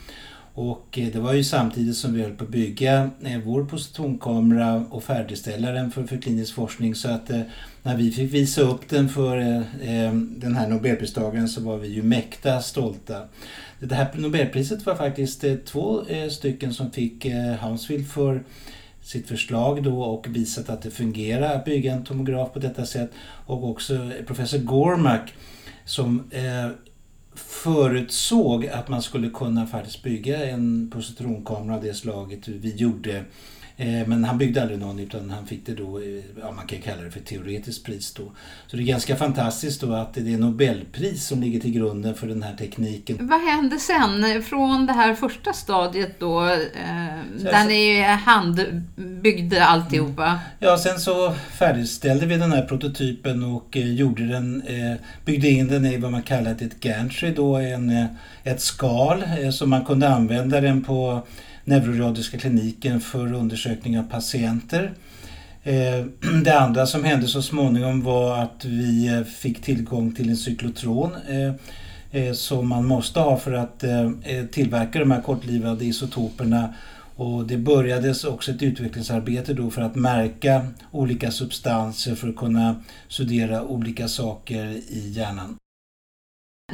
Och 0.54 0.98
eh, 0.98 1.08
det 1.12 1.20
var 1.20 1.32
ju 1.32 1.44
samtidigt 1.44 1.96
som 1.96 2.14
vi 2.14 2.22
höll 2.22 2.34
på 2.34 2.44
att 2.44 2.50
bygga 2.50 3.10
eh, 3.24 3.38
vår 3.44 3.64
positronkamera 3.64 4.84
och 4.90 5.04
färdigställa 5.04 5.70
den 5.70 5.90
för, 5.90 6.04
för 6.04 6.16
klinisk 6.16 6.54
forskning. 6.54 6.94
Så 6.94 7.08
att 7.08 7.30
eh, 7.30 7.40
när 7.82 7.96
vi 7.96 8.10
fick 8.10 8.32
visa 8.32 8.62
upp 8.62 8.88
den 8.88 9.08
för 9.08 9.36
den 10.40 10.56
här 10.56 10.68
Nobelpristagaren 10.68 11.48
så 11.48 11.60
var 11.60 11.76
vi 11.76 11.88
ju 11.88 12.02
mäkta 12.02 12.60
stolta. 12.60 13.22
Det 13.80 13.94
här 13.94 14.08
Nobelpriset 14.14 14.86
var 14.86 14.94
faktiskt 14.94 15.44
två 15.66 16.04
stycken 16.30 16.74
som 16.74 16.90
fick 16.90 17.24
eh, 17.24 17.54
Hounsfield 17.54 18.08
för 18.08 18.42
sitt 19.02 19.28
förslag 19.28 19.82
då 19.82 20.02
och 20.02 20.26
visat 20.28 20.70
att 20.70 20.82
det 20.82 20.90
fungerar 20.90 21.54
att 21.54 21.64
bygga 21.64 21.92
en 21.92 22.04
tomograf 22.04 22.52
på 22.52 22.58
detta 22.58 22.86
sätt. 22.86 23.10
Och 23.46 23.70
också 23.70 24.10
professor 24.26 24.58
Gormack 24.58 25.34
som 25.84 26.30
förutsåg 27.34 28.66
att 28.66 28.88
man 28.88 29.02
skulle 29.02 29.30
kunna 29.30 29.66
faktiskt 29.66 30.02
bygga 30.02 30.50
en 30.50 30.90
positronkamera 30.90 31.76
av 31.76 31.82
det 31.82 31.94
slaget 31.94 32.48
vi 32.48 32.74
gjorde 32.74 33.24
men 33.76 34.24
han 34.24 34.38
byggde 34.38 34.62
aldrig 34.62 34.78
någon 34.78 34.98
utan 34.98 35.30
han 35.30 35.46
fick 35.46 35.66
det 35.66 35.74
då, 35.74 35.98
eh, 35.98 36.04
ja 36.40 36.52
man 36.52 36.66
kan 36.66 36.78
kalla 36.78 37.02
det 37.02 37.10
för 37.10 37.20
teoretiskt 37.20 37.84
pris 37.86 38.14
då. 38.14 38.32
Så 38.66 38.76
det 38.76 38.82
är 38.82 38.86
ganska 38.86 39.16
fantastiskt 39.16 39.80
då 39.80 39.92
att 39.92 40.14
det 40.14 40.34
är 40.34 40.38
Nobelpris 40.38 41.26
som 41.26 41.40
ligger 41.40 41.60
till 41.60 41.72
grunden 41.72 42.14
för 42.14 42.26
den 42.26 42.42
här 42.42 42.56
tekniken. 42.56 43.16
Vad 43.20 43.40
hände 43.40 43.78
sen 43.78 44.42
från 44.42 44.86
det 44.86 44.92
här 44.92 45.14
första 45.14 45.52
stadiet 45.52 46.20
då, 46.20 46.44
eh, 46.44 46.58
där 47.36 47.68
ni 47.68 48.02
handbyggde 48.02 49.64
alltihopa? 49.64 50.26
Mm. 50.26 50.38
Ja, 50.58 50.78
sen 50.78 50.98
så 50.98 51.32
färdigställde 51.32 52.26
vi 52.26 52.36
den 52.36 52.52
här 52.52 52.62
prototypen 52.62 53.44
och 53.44 53.76
eh, 53.76 53.92
gjorde 53.92 54.26
den, 54.26 54.62
eh, 54.66 55.00
byggde 55.24 55.48
in 55.48 55.68
den 55.68 55.86
i 55.86 55.96
vad 55.96 56.12
man 56.12 56.22
kallar 56.22 56.50
ett 56.50 56.80
gantry 56.80 57.34
då, 57.34 57.56
en, 57.56 57.90
eh, 57.90 58.06
ett 58.44 58.60
skal 58.60 59.24
så 59.52 59.66
man 59.66 59.84
kunde 59.84 60.08
använda 60.08 60.60
den 60.60 60.84
på 60.84 61.22
neuroradiska 61.64 62.38
kliniken 62.38 63.00
för 63.00 63.32
undersökning 63.32 63.98
av 63.98 64.02
patienter. 64.02 64.92
Eh, 65.62 66.04
det 66.44 66.58
andra 66.58 66.86
som 66.86 67.04
hände 67.04 67.26
så 67.26 67.42
småningom 67.42 68.02
var 68.02 68.38
att 68.38 68.64
vi 68.64 69.08
eh, 69.08 69.22
fick 69.22 69.62
tillgång 69.62 70.14
till 70.14 70.28
en 70.28 70.36
cyklotron 70.36 71.10
eh, 72.10 72.32
som 72.32 72.68
man 72.68 72.86
måste 72.86 73.20
ha 73.20 73.36
för 73.36 73.52
att 73.52 73.84
tillverka 74.50 74.98
de 74.98 75.10
här 75.10 75.22
kortlivade 75.22 75.84
isotoperna. 75.84 76.74
Och 77.16 77.46
det 77.46 77.56
börjades 77.56 78.24
också 78.24 78.50
ett 78.50 78.62
utvecklingsarbete 78.62 79.54
då 79.54 79.70
för 79.70 79.82
att 79.82 79.94
märka 79.94 80.66
olika 80.90 81.30
substanser 81.30 82.14
för 82.14 82.28
att 82.28 82.36
kunna 82.36 82.82
studera 83.08 83.62
olika 83.62 84.08
saker 84.08 84.64
i 84.88 85.12
hjärnan. 85.16 85.56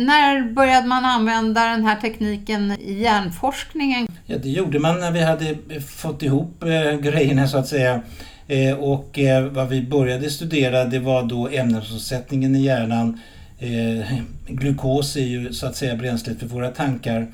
När 0.01 0.53
började 0.53 0.87
man 0.87 1.05
använda 1.05 1.65
den 1.65 1.85
här 1.85 1.97
tekniken 1.97 2.73
i 2.73 3.03
hjärnforskningen? 3.03 4.09
Ja, 4.27 4.39
det 4.39 4.49
gjorde 4.49 4.79
man 4.79 5.01
när 5.01 5.13
vi 5.13 5.21
hade 5.21 5.57
fått 5.81 6.23
ihop 6.23 6.63
eh, 6.63 7.01
grejerna 7.01 7.49
så 7.49 7.59
att 7.59 7.69
säga. 7.69 8.03
Eh, 8.49 8.75
och 8.75 9.19
eh, 9.19 9.45
vad 9.45 9.69
vi 9.69 9.83
började 9.83 10.31
studera 10.31 10.85
det 10.85 10.99
var 10.99 11.23
då 11.23 11.49
ämnesomsättningen 11.49 12.57
i 12.57 12.63
hjärnan. 12.63 13.21
Eh, 13.59 14.07
glukos 14.47 15.17
är 15.17 15.27
ju 15.27 15.53
så 15.53 15.67
att 15.67 15.77
säga 15.77 15.97
bränslet 15.97 16.39
för 16.39 16.47
våra 16.47 16.71
tankar. 16.71 17.27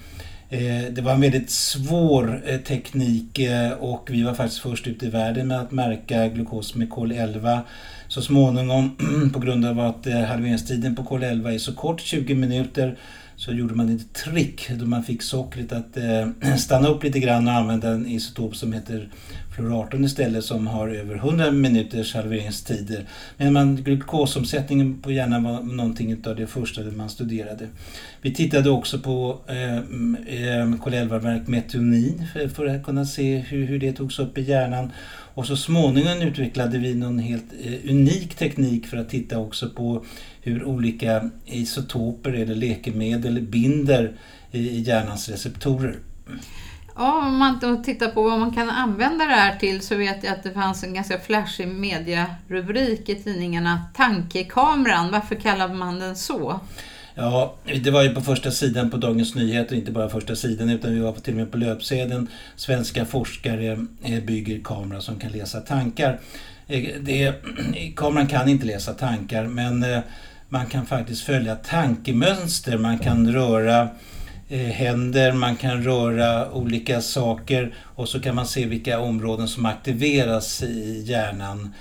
Eh, 0.50 0.92
det 0.92 1.00
var 1.02 1.12
en 1.12 1.20
väldigt 1.20 1.50
svår 1.50 2.42
eh, 2.46 2.58
teknik 2.58 3.38
eh, 3.38 3.72
och 3.72 4.08
vi 4.10 4.22
var 4.22 4.34
faktiskt 4.34 4.60
först 4.62 4.86
ut 4.86 5.02
i 5.02 5.10
världen 5.10 5.48
med 5.48 5.60
att 5.60 5.72
märka 5.72 6.28
glukos 6.28 6.74
med 6.74 6.90
kol-11 6.90 7.60
så 8.08 8.22
småningom 8.22 8.96
på 9.32 9.38
grund 9.38 9.64
av 9.64 9.80
att 9.80 10.06
halveringstiden 10.28 10.96
på 10.96 11.02
kol-11 11.02 11.54
är 11.54 11.58
så 11.58 11.74
kort, 11.74 12.00
20 12.00 12.34
minuter, 12.34 12.98
så 13.36 13.52
gjorde 13.52 13.74
man 13.74 13.96
ett 13.96 14.12
trick 14.12 14.70
då 14.70 14.86
man 14.86 15.02
fick 15.02 15.22
sockret 15.22 15.72
att 15.72 15.96
eh, 15.96 16.54
stanna 16.56 16.88
upp 16.88 17.02
lite 17.02 17.20
grann 17.20 17.48
och 17.48 17.54
använda 17.54 17.90
en 17.90 18.06
isotop 18.06 18.56
som 18.56 18.72
heter 18.72 19.08
fluor-18 19.56 20.04
istället 20.04 20.44
som 20.44 20.66
har 20.66 20.88
över 20.88 21.14
100 21.14 21.50
minuters 21.50 22.14
halveringstider. 22.14 23.06
Men 23.36 23.52
man, 23.52 23.76
glukosomsättningen 23.76 25.02
på 25.02 25.12
hjärnan 25.12 25.44
var 25.44 25.62
någonting 25.62 26.26
av 26.26 26.36
det 26.36 26.46
första 26.46 26.82
man 26.82 27.10
studerade. 27.10 27.68
Vi 28.22 28.34
tittade 28.34 28.70
också 28.70 28.98
på 28.98 29.38
eh, 29.46 29.76
mm, 29.76 30.16
eh, 30.26 30.80
kol-11-verk 30.80 31.70
för, 32.32 32.48
för, 32.48 32.66
att 32.66 32.84
kunna 32.84 33.04
se 33.04 33.38
hur, 33.38 33.66
hur 33.66 33.78
det 33.78 33.92
togs 33.92 34.18
upp 34.18 34.38
i 34.38 34.42
hjärnan. 34.42 34.92
Och 35.34 35.46
så 35.46 35.56
småningom 35.56 36.22
utvecklade 36.22 36.78
vi 36.78 36.94
någon 36.94 37.18
helt 37.18 37.52
eh, 37.64 37.90
unik 37.90 38.34
teknik 38.34 38.86
för 38.86 38.96
att 38.96 39.08
titta 39.08 39.38
också 39.38 39.70
på 39.70 40.04
hur 40.46 40.64
olika 40.64 41.30
isotoper 41.44 42.32
eller 42.32 42.54
läkemedel 42.54 43.40
binder 43.40 44.12
i 44.50 44.80
hjärnans 44.80 45.28
receptorer. 45.28 45.96
Ja, 46.96 47.26
om 47.26 47.36
man 47.36 47.58
då 47.60 47.76
tittar 47.76 48.08
på 48.08 48.22
vad 48.22 48.38
man 48.38 48.54
kan 48.54 48.70
använda 48.70 49.24
det 49.24 49.34
här 49.34 49.56
till 49.56 49.80
så 49.80 49.96
vet 49.96 50.24
jag 50.24 50.32
att 50.32 50.42
det 50.42 50.50
fanns 50.50 50.84
en 50.84 50.94
ganska 50.94 51.18
flashig 51.18 51.68
medierubrik 51.68 53.08
i 53.08 53.14
tidningarna. 53.14 53.82
Tankekameran, 53.94 55.10
varför 55.10 55.34
kallar 55.34 55.68
man 55.68 55.98
den 55.98 56.16
så? 56.16 56.60
Ja, 57.14 57.54
det 57.82 57.90
var 57.90 58.02
ju 58.02 58.14
på 58.14 58.20
första 58.20 58.50
sidan 58.50 58.90
på 58.90 58.96
Dagens 58.96 59.34
Nyheter, 59.34 59.76
inte 59.76 59.92
bara 59.92 60.08
första 60.08 60.36
sidan 60.36 60.70
utan 60.70 60.94
vi 60.94 61.00
var 61.00 61.12
till 61.12 61.32
och 61.32 61.38
med 61.38 61.50
på 61.50 61.58
löpsedeln. 61.58 62.28
Svenska 62.56 63.04
forskare 63.04 63.86
eh, 64.02 64.22
bygger 64.24 64.60
kamera 64.64 65.00
som 65.00 65.18
kan 65.18 65.32
läsa 65.32 65.60
tankar. 65.60 66.20
Eh, 66.66 66.82
det, 67.00 67.34
kameran 67.96 68.26
kan 68.26 68.48
inte 68.48 68.66
läsa 68.66 68.92
tankar 68.92 69.44
men 69.44 69.82
eh, 69.82 70.00
man 70.48 70.66
kan 70.66 70.86
faktiskt 70.86 71.22
följa 71.22 71.56
tankemönster. 71.56 72.78
Man 72.78 72.98
kan 72.98 73.32
röra 73.32 73.88
eh, 74.48 74.58
händer, 74.58 75.32
man 75.32 75.56
kan 75.56 75.82
röra 75.82 76.52
olika 76.52 77.00
saker 77.00 77.74
och 77.78 78.08
så 78.08 78.20
kan 78.20 78.34
man 78.34 78.46
se 78.46 78.66
vilka 78.66 79.00
områden 79.00 79.48
som 79.48 79.66
aktiveras 79.66 80.62
i 80.62 81.04
hjärnan. 81.06 81.74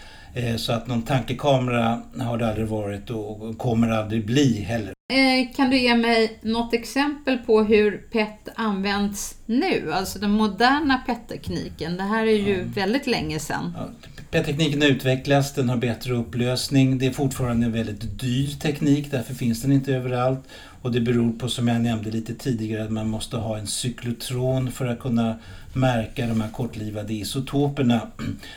Så 0.58 0.74
att 0.74 0.88
någon 0.88 1.02
tankekamera 1.02 2.02
har 2.20 2.38
det 2.38 2.48
aldrig 2.48 2.68
varit 2.68 3.10
och 3.10 3.58
kommer 3.58 3.90
aldrig 3.90 4.26
bli 4.26 4.62
heller. 4.62 4.96
Eh, 5.14 5.56
kan 5.56 5.70
du 5.70 5.78
ge 5.78 5.96
mig 5.96 6.40
något 6.42 6.74
exempel 6.74 7.38
på 7.38 7.64
hur 7.64 7.98
PET 7.98 8.50
används 8.56 9.36
nu? 9.46 9.92
Alltså 9.94 10.20
den 10.20 10.32
moderna 10.32 10.98
PET-tekniken. 10.98 11.98
Det 11.98 12.04
här 12.04 12.26
är 12.26 12.38
ju 12.38 12.56
mm. 12.56 12.72
väldigt 12.72 13.08
länge 13.08 13.40
sedan. 13.40 13.74
Ja, 13.78 13.90
PET-tekniken 14.32 14.84
utvecklas, 14.84 15.54
den 15.54 15.70
har 15.70 15.78
bättre 15.78 16.14
upplösning. 16.14 16.98
Det 16.98 17.06
är 17.06 17.12
fortfarande 17.12 17.66
en 17.66 17.72
väldigt 17.72 18.20
dyr 18.20 18.48
teknik, 18.48 19.12
därför 19.12 19.34
finns 19.34 19.62
den 19.62 19.72
inte 19.72 19.96
överallt. 19.96 20.44
Och 20.82 20.92
det 20.92 21.02
beror 21.02 21.32
på, 21.32 21.50
som 21.50 21.68
jag 21.68 21.82
nämnde 21.82 22.12
lite 22.12 22.36
tidigare, 22.36 22.84
att 22.84 22.92
man 22.92 23.10
måste 23.10 23.38
ha 23.38 23.58
en 23.58 23.68
cyklotron 23.68 24.72
för 24.72 24.86
att 24.86 25.00
kunna 25.00 25.36
märka 25.76 26.28
de 26.28 26.42
här 26.42 26.50
kortlivade 26.50 27.14
isotoperna. 27.14 28.02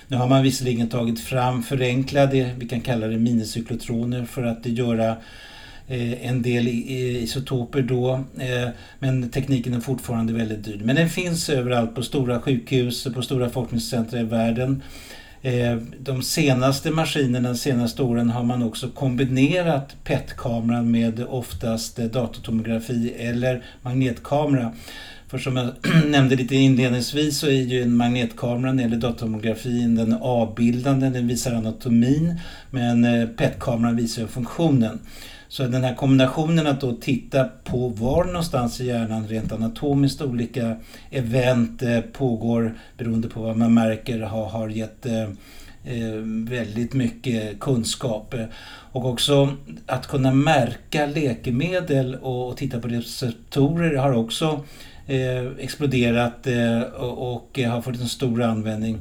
Nu 0.09 0.17
har 0.17 0.29
man 0.29 0.43
visserligen 0.43 0.89
tagit 0.89 1.21
fram 1.21 1.63
förenklade, 1.63 2.51
vi 2.59 2.69
kan 2.69 2.81
kalla 2.81 3.07
det 3.07 3.19
minicyklotroner, 3.19 4.25
för 4.25 4.43
att 4.43 4.67
göra 4.67 5.17
eh, 5.89 6.27
en 6.29 6.43
del 6.43 6.69
isotoper 6.69 7.83
då. 7.83 8.25
Eh, 8.39 8.69
men 8.99 9.31
tekniken 9.31 9.75
är 9.75 9.81
fortfarande 9.81 10.33
väldigt 10.33 10.65
dyr. 10.65 10.81
Men 10.85 10.97
den 10.97 11.09
finns 11.09 11.49
överallt 11.49 11.95
på 11.95 12.03
stora 12.03 12.41
sjukhus 12.41 13.07
och 13.07 13.15
på 13.15 13.23
stora 13.23 13.51
forskningscentra 13.51 14.21
i 14.21 14.25
världen. 14.25 14.83
Eh, 15.43 15.77
de 15.99 16.23
senaste 16.23 16.91
maskinerna, 16.91 17.49
de 17.49 17.55
senaste 17.59 18.03
åren, 18.03 18.31
har 18.31 18.43
man 18.43 18.63
också 18.63 18.89
kombinerat 18.89 19.97
PET-kameran 20.05 20.91
med 20.91 21.25
oftast 21.29 21.97
datortomografi 21.97 23.15
eller 23.19 23.65
magnetkamera. 23.83 24.73
För 25.29 25.39
som 25.39 25.57
jag 25.57 25.71
nämnde 26.07 26.37
lite 26.37 26.57
inledningsvis 26.57 27.39
så 27.39 27.47
är 27.47 27.51
ju 27.51 27.83
en 27.83 27.97
magnetkamera 27.97 28.73
när 28.73 28.77
det 28.77 28.83
gäller 28.83 28.97
datortomografin 28.97 29.95
den 29.95 30.13
avbildande, 30.13 31.09
den 31.09 31.29
visar 31.29 31.55
anatomin, 31.55 32.41
men 32.71 33.05
eh, 33.05 33.29
PET-kameran 33.29 33.97
visar 33.97 34.27
funktionen. 34.27 35.01
Så 35.49 35.67
den 35.67 35.85
här 35.85 35.95
kombinationen 35.95 36.67
att 36.67 36.81
då 36.81 36.93
titta 36.93 37.45
på 37.45 37.89
var 37.89 38.25
någonstans 38.25 38.81
i 38.81 38.87
hjärnan 38.87 39.29
rent 39.29 39.53
anatomiskt 39.53 40.23
olika 40.23 40.77
event 41.11 41.83
eh, 41.83 42.01
pågår 42.01 42.75
beroende 42.99 43.29
på 43.29 43.43
vad 43.43 43.57
man 43.57 43.75
märker 43.75 44.21
har, 44.21 44.47
har 44.47 44.69
gett 44.69 45.07
eh, 45.07 45.29
väldigt 46.49 46.95
mycket 46.95 47.61
kunskap. 47.61 48.35
Och 48.93 49.05
också 49.05 49.57
att 49.87 50.07
kunna 50.07 50.33
märka 50.33 51.07
läkemedel 51.07 52.15
och, 52.15 52.57
titta 52.57 52.81
på 52.81 52.89
receptorer 52.89 53.97
har 53.97 54.13
också 54.13 54.65
Eh, 55.09 55.53
exploderat 55.59 56.47
eh, 56.47 56.81
och, 57.03 57.59
eh, 57.59 57.71
har 57.71 57.83
fått 57.83 58.01
en 58.01 58.09
stor 58.09 58.43
användning. 58.43 58.99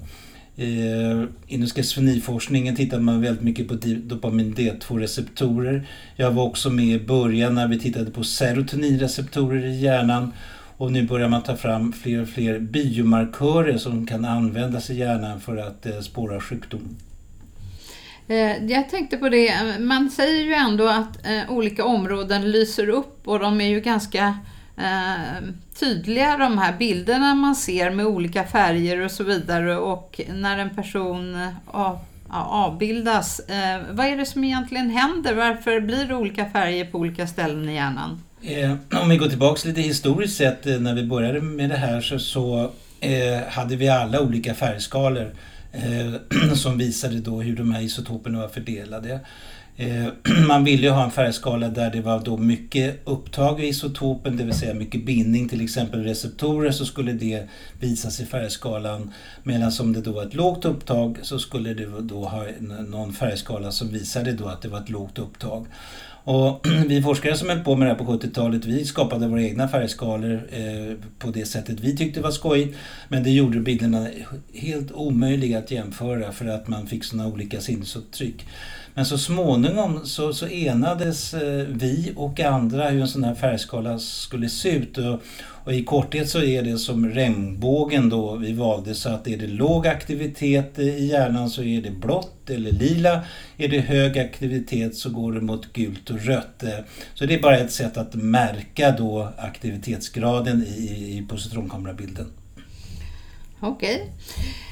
Eh, 0.57 1.23
inom 1.47 1.67
schizofreniforskningen 1.67 2.75
tittar 2.75 2.99
man 2.99 3.21
väldigt 3.21 3.43
mycket 3.43 3.67
på 3.67 3.73
dopamin 4.03 4.55
D2-receptorer. 4.55 5.87
Jag 6.15 6.31
var 6.31 6.43
också 6.43 6.69
med 6.69 6.85
i 6.85 6.99
början 6.99 7.55
när 7.55 7.67
vi 7.67 7.79
tittade 7.79 8.11
på 8.11 8.23
serotoninreceptorer 8.23 9.65
i 9.65 9.79
hjärnan. 9.79 10.33
Och 10.77 10.91
nu 10.91 11.07
börjar 11.07 11.29
man 11.29 11.43
ta 11.43 11.55
fram 11.55 11.93
fler 11.93 12.21
och 12.21 12.29
fler 12.29 12.59
biomarkörer 12.59 13.77
som 13.77 14.07
kan 14.07 14.25
användas 14.25 14.89
i 14.89 14.95
hjärnan 14.95 15.39
för 15.39 15.57
att 15.57 15.85
eh, 15.85 15.99
spåra 15.99 16.41
sjukdom. 16.41 16.97
Eh, 18.27 18.65
jag 18.65 18.89
tänkte 18.89 19.17
på 19.17 19.29
det, 19.29 19.79
man 19.79 20.09
säger 20.09 20.43
ju 20.43 20.53
ändå 20.53 20.87
att 20.87 21.17
olika 21.49 21.85
områden 21.85 22.51
lyser 22.51 22.89
upp 22.89 23.27
och 23.27 23.39
de 23.39 23.61
är 23.61 23.67
ju 23.67 23.79
ganska 23.79 24.37
eh, 24.77 25.43
tydliga 25.79 26.38
de 26.38 26.57
här 26.57 26.77
bilderna 26.77 27.36
man 27.36 27.55
ser 27.55 27.89
med 27.89 28.05
olika 28.05 28.43
färger 28.43 29.01
och 29.01 29.12
så 29.12 29.24
vidare 29.24 29.77
och 29.77 30.22
när 30.29 30.57
en 30.57 30.75
person 30.75 31.50
av, 31.65 32.00
avbildas, 32.29 33.39
eh, 33.39 33.81
vad 33.91 34.05
är 34.05 34.17
det 34.17 34.25
som 34.25 34.43
egentligen 34.43 34.89
händer? 34.89 35.36
Varför 35.36 35.81
blir 35.81 36.05
det 36.05 36.15
olika 36.15 36.46
färger 36.46 36.86
på 36.86 36.98
olika 36.98 37.27
ställen 37.27 37.69
i 37.69 37.74
hjärnan? 37.74 38.22
Eh, 38.41 39.01
om 39.01 39.10
vi 39.10 39.17
går 39.17 39.27
tillbaka 39.27 39.67
lite 39.69 39.81
historiskt 39.81 40.38
sett 40.38 40.67
eh, 40.67 40.79
när 40.79 40.93
vi 40.93 41.03
började 41.03 41.41
med 41.41 41.69
det 41.69 41.75
här 41.75 42.01
så, 42.01 42.19
så 42.19 42.72
eh, 43.00 43.48
hade 43.50 43.75
vi 43.75 43.89
alla 43.89 44.22
olika 44.22 44.53
färgskalor 44.53 45.31
eh, 45.72 46.53
som 46.55 46.77
visade 46.77 47.19
då 47.19 47.41
hur 47.41 47.55
de 47.55 47.72
här 47.72 47.81
isotoperna 47.81 48.39
var 48.39 48.48
fördelade. 48.48 49.19
Eh, 49.77 50.07
man 50.48 50.63
ville 50.63 50.88
ju 50.88 50.89
ha 50.89 51.03
en 51.03 51.12
färgskala 51.12 51.69
där 51.69 51.91
det 51.91 52.01
var 52.01 52.19
då 52.19 52.38
mycket 52.38 53.01
upptag 53.03 53.63
i 53.63 53.67
isotopen, 53.67 54.38
det 54.38 54.43
vill 54.43 54.53
säga 54.53 54.74
mycket 54.74 55.05
bindning, 55.05 55.50
till 55.50 55.62
exempel 55.62 56.03
receptorer, 56.03 56.72
så 56.72 56.86
skulle 56.86 57.13
det 57.13 57.48
visas 57.79 58.19
i 58.19 58.25
färgskalan. 58.25 59.13
Medan 59.43 59.72
om 59.79 59.93
det 59.93 60.01
då 60.01 60.12
var 60.12 60.24
ett 60.24 60.34
lågt 60.34 60.65
upptag 60.65 61.17
så 61.22 61.39
skulle 61.39 61.74
det 61.74 61.86
då 62.01 62.25
ha 62.25 62.46
någon 62.88 63.13
färgskala 63.13 63.72
som 63.72 63.88
visade 63.88 64.31
då 64.31 64.48
att 64.48 64.62
det 64.62 64.67
var 64.67 64.79
ett 64.79 64.89
lågt 64.89 65.19
upptag. 65.19 65.65
Och 66.24 66.67
vi 66.88 67.01
forskare 67.01 67.36
som 67.36 67.50
höll 67.50 67.60
på 67.60 67.75
med 67.75 67.88
det 67.88 67.91
här 67.91 68.05
på 68.05 68.13
70-talet, 68.13 68.65
vi 68.65 68.86
skapade 68.86 69.27
våra 69.27 69.41
egna 69.41 69.67
färgskalor 69.67 70.48
eh, 70.51 70.96
på 71.19 71.31
det 71.31 71.46
sättet 71.46 71.79
vi 71.79 71.98
tyckte 71.98 72.22
var 72.22 72.31
skoj. 72.31 72.75
Men 73.10 73.24
det 73.24 73.29
gjorde 73.29 73.60
bilderna 73.60 74.07
helt 74.53 74.91
omöjliga 74.91 75.60
att 75.60 75.72
jämföra 75.72 76.31
för 76.31 76.46
att 76.46 76.67
man 76.67 76.88
fick 76.88 77.03
sådana 77.03 77.29
olika 77.29 77.62
sinnesuttryck. 77.62 78.46
Men 78.98 79.06
så 79.06 79.18
småningom 79.18 80.00
så, 80.06 80.34
så 80.34 80.48
enades 80.48 81.34
eh, 81.34 81.66
vi 81.68 82.13
och 82.16 82.39
andra 82.39 82.89
hur 82.89 83.01
en 83.01 83.08
sån 83.08 83.24
här 83.24 83.36
färgskala 83.36 84.00
skulle 84.00 84.50
se 84.50 84.70
ut. 84.70 84.98
Och, 84.98 85.22
och 85.63 85.74
i 85.74 85.84
korthet 85.84 86.30
så 86.30 86.44
är 86.44 86.62
det 86.63 86.77
som 86.77 87.10
regnbågen 87.10 88.10
då 88.10 88.36
vi 88.36 88.54
valde 88.54 88.96
så 88.96 89.10
att 89.10 89.27
är 89.27 89.38
det 89.38 89.48
låg 89.48 89.88
aktivitet 89.88 90.80
i 90.80 91.06
hjärnan 91.06 91.50
så 91.50 91.63
är 91.63 91.82
det 91.82 91.92
blått 91.92 92.50
eller 92.50 92.72
lila. 92.72 93.22
Är 93.58 93.68
det 93.68 93.80
hög 93.80 94.20
aktivitet 94.20 94.96
så 94.96 95.10
går 95.10 95.32
det 95.32 95.42
mot 95.42 95.74
gult 95.74 96.10
och 96.10 96.22
rött. 96.22 96.63
Eh, 96.63 96.80
så 97.13 97.25
det 97.25 97.36
är 97.36 97.42
bara 97.42 97.58
ett 97.58 97.72
sätt 97.72 97.98
att 97.98 98.16
märka 98.16 98.92
då 98.98 99.30
aktivitetsgraden 99.38 100.63
i, 100.63 101.18
i 101.18 101.25
positronkamerabilden. 101.30 102.25
Okej. 103.59 104.11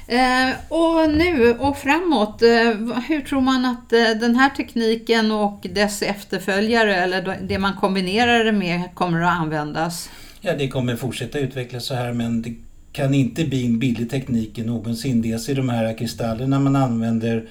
Eh, 0.07 0.55
och 0.69 1.09
nu 1.09 1.51
och 1.59 1.77
framåt, 1.77 2.41
eh, 2.41 2.99
hur 3.07 3.21
tror 3.21 3.41
man 3.41 3.65
att 3.65 3.93
eh, 3.93 4.09
den 4.19 4.35
här 4.35 4.49
tekniken 4.49 5.31
och 5.31 5.67
dess 5.73 6.01
efterföljare 6.01 6.95
eller 6.95 7.37
det 7.41 7.59
man 7.59 7.73
kombinerar 7.73 8.43
det 8.43 8.51
med 8.51 8.81
kommer 8.93 9.21
att 9.21 9.39
användas? 9.39 10.09
Ja, 10.41 10.55
det 10.55 10.67
kommer 10.67 10.95
fortsätta 10.95 11.39
utvecklas 11.39 11.85
så 11.85 11.95
här 11.95 12.13
men 12.13 12.41
det 12.41 12.55
kan 12.91 13.13
inte 13.13 13.45
bli 13.45 13.65
en 13.65 13.79
billig 13.79 14.09
teknik 14.09 14.57
någonsin. 14.57 15.21
Dels 15.21 15.49
är 15.49 15.55
de 15.55 15.69
här 15.69 15.97
kristallerna 15.97 16.59
man 16.59 16.75
använder 16.75 17.47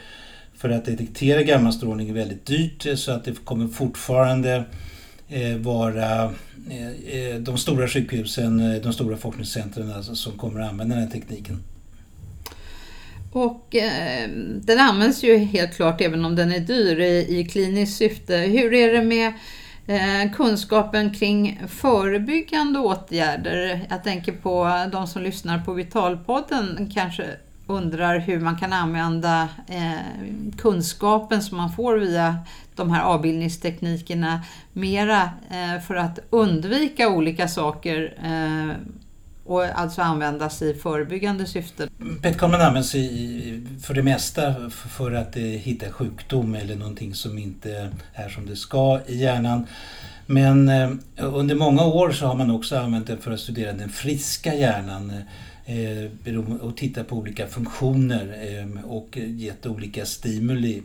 för 0.57 0.71
att 0.71 0.85
detektera 0.85 1.43
gammastrålning 1.43 2.09
är 2.09 2.15
väldigt 2.15 2.47
dyrt 2.47 2.87
så 2.99 3.13
att 3.13 3.25
det 3.25 3.45
kommer 3.45 3.69
fortfarande 3.69 4.65
Eh, 5.29 5.57
vara 5.57 6.25
eh, 6.71 7.19
eh, 7.19 7.37
de 7.39 7.59
stora 7.59 7.89
sjukhusen, 7.89 8.81
de 8.83 8.93
stora 8.93 9.17
forskningscentren 9.17 9.93
alltså, 9.93 10.15
som 10.15 10.39
kommer 10.39 10.61
att 10.61 10.71
använda 10.71 10.95
den 10.95 11.05
här 11.05 11.11
tekniken. 11.11 11.63
Och 13.33 13.75
eh, 13.75 14.29
den 14.63 14.81
används 14.81 15.25
ju 15.25 15.37
helt 15.37 15.77
klart 15.77 16.01
även 16.01 16.25
om 16.25 16.37
den 16.37 16.53
är 16.53 16.61
dyr 16.61 17.01
i, 17.01 17.41
i 17.41 17.45
kliniskt 17.45 17.97
syfte. 17.97 18.37
Hur 18.37 18.75
är 18.75 18.93
det 18.93 19.03
med 19.03 19.33
eh, 19.87 20.33
kunskapen 20.33 21.15
kring 21.15 21.61
förebyggande 21.69 22.79
åtgärder? 22.79 23.87
Jag 23.91 24.05
tänker 24.05 24.33
på 24.33 24.87
de 24.93 25.07
som 25.07 25.23
lyssnar 25.23 25.59
på 25.59 25.73
Vitalpodden 25.73 26.91
kanske 26.95 27.25
undrar 27.67 28.19
hur 28.19 28.41
man 28.41 28.59
kan 28.59 28.73
använda 28.73 29.49
eh, 29.69 30.29
kunskapen 30.59 31.43
som 31.43 31.57
man 31.57 31.73
får 31.73 31.97
via 31.97 32.37
de 32.77 32.91
här 32.91 33.03
avbildningsteknikerna 33.03 34.45
mera 34.73 35.23
eh, 35.51 35.81
för 35.87 35.95
att 35.95 36.19
undvika 36.31 37.09
olika 37.09 37.49
saker 37.49 38.15
eh, 38.25 38.77
och 39.45 39.65
alltså 39.65 40.03
användas 40.03 40.63
i 40.63 40.75
förebyggande 40.75 41.47
syfte. 41.47 41.89
PET-kameran 42.23 42.61
används 42.61 42.95
i, 42.95 43.67
för 43.83 43.95
det 43.95 44.03
mesta 44.03 44.71
för 44.71 45.13
att 45.13 45.37
eh, 45.37 45.43
hitta 45.43 45.91
sjukdom 45.91 46.55
eller 46.55 46.77
någonting 46.77 47.15
som 47.15 47.39
inte 47.39 47.93
är 48.15 48.29
som 48.29 48.47
det 48.47 48.57
ska 48.57 49.01
i 49.07 49.17
hjärnan. 49.17 49.67
Men 50.27 50.71
under 51.17 51.55
många 51.55 51.85
år 51.85 52.13
så 52.13 52.27
har 52.27 52.35
man 52.35 52.51
också 52.51 52.77
använt 52.77 53.07
den 53.07 53.19
för 53.19 53.31
att 53.31 53.41
studera 53.41 53.73
den 53.73 53.89
friska 53.89 54.55
hjärnan 54.55 55.13
och 56.61 56.77
titta 56.77 57.05
på 57.05 57.17
olika 57.17 57.47
funktioner 57.47 58.37
och 58.85 59.17
gett 59.17 59.67
olika 59.67 60.07
stimuli. 60.07 60.83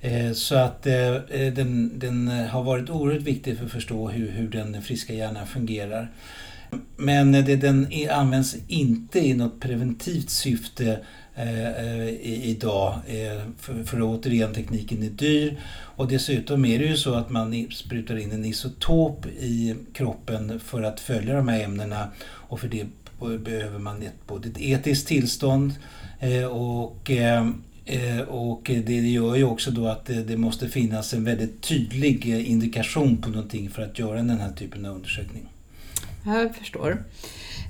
Eh, 0.00 0.32
så 0.32 0.54
att 0.54 0.86
eh, 0.86 1.14
eh, 1.14 1.52
den, 1.52 1.98
den, 1.98 2.28
har 2.28 2.62
varit 2.62 2.90
oerhört 2.90 3.22
viktig 3.22 3.58
för 3.58 3.64
att 3.64 3.72
förstå 3.72 4.08
hur, 4.08 4.30
hur 4.30 4.48
den 4.48 4.82
friska 4.82 5.14
hjärnan 5.14 5.46
fungerar. 5.46 6.12
Men 6.96 7.32
det, 7.32 7.56
den 7.56 7.88
används 8.10 8.56
inte 8.68 9.18
i 9.18 9.34
något 9.34 9.60
preventivt 9.60 10.30
syfte 10.30 10.98
eh, 11.34 12.08
idag. 12.24 12.98
För, 13.58 13.84
för 13.84 14.02
återigen, 14.02 14.54
tekniken 14.54 15.02
är 15.02 15.10
dyr. 15.10 15.60
Och 15.70 16.08
dessutom 16.08 16.64
är 16.64 16.78
det 16.78 16.84
ju 16.84 16.96
så 16.96 17.14
att 17.14 17.30
man 17.30 17.66
sprutar 17.70 18.16
in 18.16 18.32
en 18.32 18.44
isotop 18.44 19.26
i 19.26 19.74
kroppen 19.92 20.60
för 20.60 20.82
att 20.82 21.00
följa 21.00 21.34
de 21.34 21.48
här 21.48 21.60
ämnena. 21.60 22.08
Och 22.20 22.60
för 22.60 22.68
det 22.68 22.86
behöver 23.38 23.78
man 23.78 24.02
ett, 24.02 24.26
både 24.26 24.48
ett 24.48 24.60
etiskt 24.60 25.08
tillstånd 25.08 25.72
eh, 26.20 26.44
och 26.44 27.10
eh, 27.10 27.50
och 28.28 28.70
det 28.84 28.94
gör 28.94 29.36
ju 29.36 29.44
också 29.44 29.70
då 29.70 29.86
att 29.86 30.06
det 30.06 30.36
måste 30.36 30.68
finnas 30.68 31.14
en 31.14 31.24
väldigt 31.24 31.62
tydlig 31.62 32.26
indikation 32.26 33.16
på 33.16 33.28
någonting 33.28 33.70
för 33.70 33.82
att 33.82 33.98
göra 33.98 34.16
den 34.16 34.40
här 34.40 34.52
typen 34.52 34.86
av 34.86 34.94
undersökning. 34.94 35.48
Jag 36.24 36.56
förstår. 36.56 37.04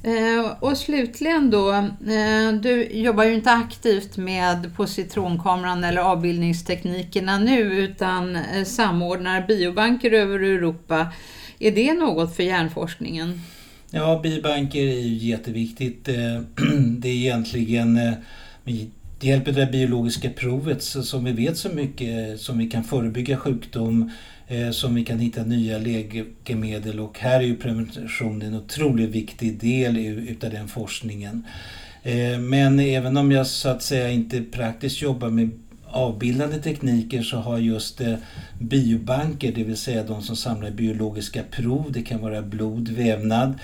Eh, 0.03 0.57
och 0.61 0.79
slutligen 0.79 1.51
då, 1.51 1.73
eh, 1.73 2.53
du 2.63 2.89
jobbar 2.93 3.25
ju 3.25 3.35
inte 3.35 3.53
aktivt 3.53 4.17
med 4.17 4.77
positronkameran 4.77 5.85
eller 5.85 6.01
avbildningsteknikerna 6.01 7.39
nu 7.39 7.61
utan 7.61 8.37
eh, 8.37 8.65
samordnar 8.65 9.47
biobanker 9.47 10.13
över 10.13 10.39
Europa. 10.39 11.13
Är 11.59 11.73
det 11.73 11.95
något 11.95 12.37
för 12.37 12.43
hjärnforskningen? 12.43 13.41
Ja, 13.91 14.21
biobanker 14.23 14.81
är 14.81 15.01
ju 15.01 15.29
jätteviktigt. 15.29 16.05
Det 16.99 17.09
är 17.09 17.13
egentligen 17.15 18.01
det 19.21 19.27
hjälper 19.27 19.53
det 19.53 19.67
biologiska 19.67 20.31
provet 20.31 20.83
som 20.83 21.25
vi 21.25 21.33
vet 21.33 21.57
så 21.57 21.69
mycket 21.69 22.41
som 22.41 22.59
vi 22.59 22.67
kan 22.67 22.85
förebygga 22.85 23.37
sjukdom 23.37 24.11
eh, 24.49 24.71
som 24.71 24.95
vi 24.95 25.05
kan 25.05 25.19
hitta 25.19 25.43
nya 25.43 25.79
läkemedel 25.79 27.01
och 27.01 27.19
här 27.19 27.41
är 27.41 27.45
ju 27.45 27.57
prevention 27.57 28.43
en 28.43 28.55
otroligt 28.55 29.11
viktig 29.11 29.61
del 29.61 29.97
utav 30.29 30.51
den 30.51 30.69
forskningen. 30.69 31.45
Eh, 32.03 32.39
men 32.39 32.81
även 32.81 33.17
om 33.17 33.33
jag 33.33 33.47
så 33.47 33.69
att 33.69 33.83
säga 33.83 34.11
inte 34.11 34.43
praktiskt 34.43 35.03
jobbar 35.03 35.31
med 35.31 35.51
avbildande 35.91 36.59
tekniker 36.59 37.23
så 37.23 37.37
har 37.37 37.59
just 37.59 38.01
eh, 38.01 38.15
biobanker, 38.61 39.53
det 39.53 39.65
vill 39.65 39.77
säga 39.77 40.05
de 40.05 40.23
som 40.23 40.37
samlar 40.37 40.71
biologiska 40.71 41.43
prov, 41.51 41.93
det 41.93 42.03
kan 42.03 42.21
vara 42.21 42.43
blod, 42.43 42.89
vävnad, 42.89 43.55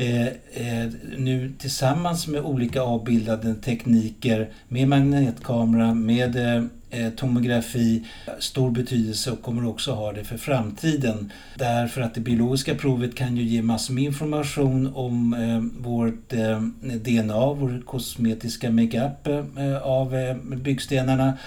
Eh, 0.00 0.26
eh, 0.26 0.90
nu 1.16 1.52
tillsammans 1.58 2.26
med 2.26 2.40
olika 2.40 2.82
avbildade 2.82 3.54
tekniker 3.54 4.50
med 4.68 4.88
magnetkamera, 4.88 5.94
med 5.94 6.36
eh, 6.36 6.64
Eh, 6.90 7.10
tomografi 7.10 8.04
stor 8.38 8.70
betydelse 8.70 9.30
och 9.30 9.42
kommer 9.42 9.66
också 9.66 9.92
ha 9.92 10.12
det 10.12 10.24
för 10.24 10.38
framtiden. 10.38 11.32
Därför 11.54 12.00
att 12.00 12.14
det 12.14 12.20
biologiska 12.20 12.74
provet 12.74 13.14
kan 13.14 13.36
ju 13.36 13.42
ge 13.42 13.62
massor 13.62 13.94
med 13.94 14.04
information 14.04 14.92
om 14.94 15.34
eh, 15.34 15.82
vårt 15.84 16.32
eh, 16.32 16.60
DNA, 16.82 17.52
vår 17.52 17.82
kosmetiska 17.86 18.70
makeup 18.70 19.26
eh, 19.26 19.82
av 19.82 20.14
eh, 20.14 20.36
byggstenarna. 20.36 21.38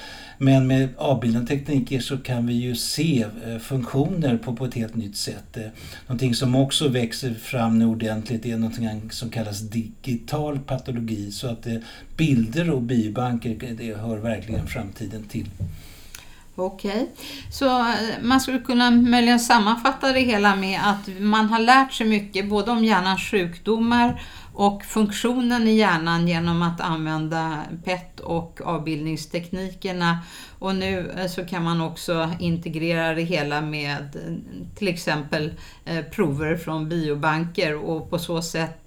Men 0.44 0.68
med 0.68 0.90
avbildande 0.98 1.48
tekniker 1.48 2.00
så 2.00 2.18
kan 2.18 2.48
vi 2.48 2.54
ju 2.54 2.76
se 2.76 3.26
eh, 3.46 3.58
funktioner 3.58 4.38
på, 4.38 4.56
på 4.56 4.66
ett 4.66 4.74
helt 4.74 4.96
nytt 4.96 5.18
sätt. 5.18 5.58
Eh, 5.58 5.64
någonting 6.08 6.36
som 6.36 6.56
också 6.56 6.88
växer 6.88 7.34
fram 7.34 7.80
nu 7.80 7.86
ordentligt 7.86 8.46
är 8.46 8.58
någonting 8.58 9.10
som 9.12 9.30
kallas 9.30 9.60
digital 9.60 10.60
patologi. 10.60 11.32
Så 11.32 11.48
att 11.48 11.68
eh, 11.68 11.76
bilder 12.18 12.70
och 12.70 12.82
biobanker, 12.82 13.76
det 13.78 13.96
hör 13.96 14.18
verkligen 14.18 14.68
framtiden 14.68 15.24
till. 15.32 15.50
Okej, 16.56 16.92
okay. 16.92 17.08
så 17.52 17.80
eh, 17.80 17.96
man 18.22 18.42
skulle 18.42 18.60
kunna 18.60 18.92
möjligen 18.92 19.40
sammanfatta 19.40 20.14
det 20.14 20.20
hela 20.20 20.56
med 20.56 20.80
att 20.84 21.20
man 21.20 21.50
har 21.50 21.60
lärt 21.60 21.94
sig 21.94 22.08
mycket 22.08 22.50
både 22.50 22.72
om 22.72 22.86
hjärnans 22.86 23.22
sjukdomar 23.22 24.22
och 24.54 24.86
funktionen 24.86 25.68
i 25.68 25.72
hjärnan 25.72 26.28
genom 26.28 26.62
att 26.62 26.82
använda 26.82 27.64
PET 27.84 28.20
och 28.20 28.62
avbildningsteknikerna. 28.64 30.20
Och 30.60 30.76
nu 30.76 31.12
eh, 31.18 31.28
så 31.28 31.46
kan 31.46 31.64
man 31.64 31.82
också 31.82 32.32
integrera 32.40 33.14
det 33.14 33.22
hela 33.22 33.62
med 33.62 34.16
eh, 34.16 34.34
till 34.76 34.88
exempel 34.88 35.54
eh, 35.86 36.06
prover 36.06 36.56
från 36.56 36.90
biobanker 36.90 37.76
och 37.76 38.10
på 38.10 38.20
så 38.20 38.42
sätt 38.42 38.78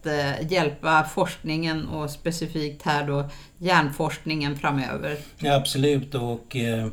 hjälpa 0.51 1.05
forskningen 1.05 1.89
och 1.89 2.11
specifikt 2.11 2.83
här 2.83 3.07
då 3.07 3.31
hjärnforskningen 3.59 4.59
framöver. 4.59 5.17
Ja, 5.39 5.55
absolut 5.55 6.15
och 6.15 6.57
Eh, 6.57 6.87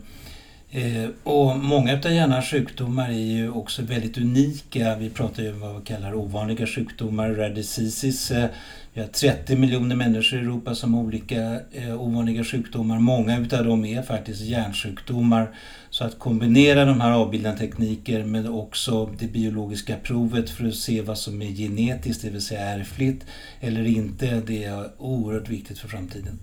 Eh, 0.74 1.10
och 1.24 1.60
många 1.60 1.94
av 1.94 2.12
hjärnans 2.12 2.46
sjukdomar 2.46 3.10
är 3.10 3.14
ju 3.14 3.52
också 3.52 3.82
väldigt 3.82 4.18
unika. 4.18 4.96
Vi 4.96 5.10
pratar 5.10 5.44
ju 5.44 5.54
om 5.54 5.60
vad 5.60 5.76
vi 5.76 5.86
kallar 5.86 6.16
ovanliga 6.16 6.68
sjukdomar, 6.68 7.30
rare 7.30 7.54
diseases. 7.54 8.32
Eh, 8.32 8.50
vi 8.94 9.02
har 9.02 9.08
30 9.08 9.56
miljoner 9.56 9.96
människor 9.96 10.40
i 10.40 10.42
Europa 10.42 10.76
som 10.76 10.94
har 10.94 11.04
olika 11.04 11.60
eh, 11.72 12.02
ovanliga 12.02 12.44
sjukdomar. 12.44 13.00
Många 13.00 13.40
utav 13.40 13.66
dem 13.66 13.86
är 13.86 14.02
faktiskt 14.02 14.42
hjärnsjukdomar. 14.42 15.56
Så 15.90 16.04
att 16.04 16.20
kombinera 16.20 16.86
de 16.86 17.02
här 17.02 17.12
avbildande 17.12 17.60
tekniker 17.60 18.24
med 18.24 18.50
också 18.50 19.06
det 19.20 19.28
biologiska 19.28 19.96
provet 19.96 20.50
för 20.50 20.68
att 20.68 20.76
se 20.76 21.02
vad 21.02 21.18
som 21.18 21.42
är 21.42 21.52
genetiskt, 21.52 22.24
det 22.24 22.30
vill 22.30 22.42
säga 22.42 22.62
ärftligt 22.62 23.26
eller 23.60 23.88
inte, 23.88 24.42
det 24.48 24.64
är 24.64 24.90
oerhört 24.98 25.50
viktigt 25.50 25.80
för 25.80 25.88
framtiden. 25.88 26.40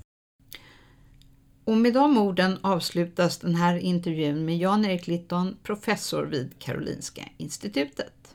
Och 1.68 1.76
med 1.76 1.94
de 1.94 2.18
orden 2.18 2.58
avslutas 2.60 3.38
den 3.38 3.54
här 3.54 3.76
intervjun 3.78 4.44
med 4.44 4.58
Jan-Erik 4.58 5.06
Litton, 5.06 5.56
professor 5.62 6.24
vid 6.24 6.58
Karolinska 6.58 7.28
institutet. 7.36 8.34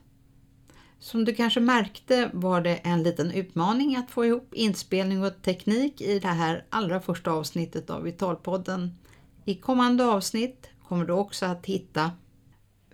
Som 0.99 1.25
du 1.25 1.35
kanske 1.35 1.59
märkte 1.59 2.29
var 2.33 2.61
det 2.61 2.75
en 2.75 3.03
liten 3.03 3.31
utmaning 3.31 3.95
att 3.95 4.11
få 4.11 4.25
ihop 4.25 4.53
inspelning 4.53 5.23
och 5.23 5.41
teknik 5.41 6.01
i 6.01 6.19
det 6.19 6.27
här 6.27 6.65
allra 6.69 6.99
första 6.99 7.31
avsnittet 7.31 7.89
av 7.89 8.03
Vitalpodden. 8.03 8.97
I 9.45 9.55
kommande 9.55 10.05
avsnitt 10.05 10.69
kommer 10.87 11.05
du 11.05 11.13
också 11.13 11.45
att 11.45 11.65
hitta 11.65 12.11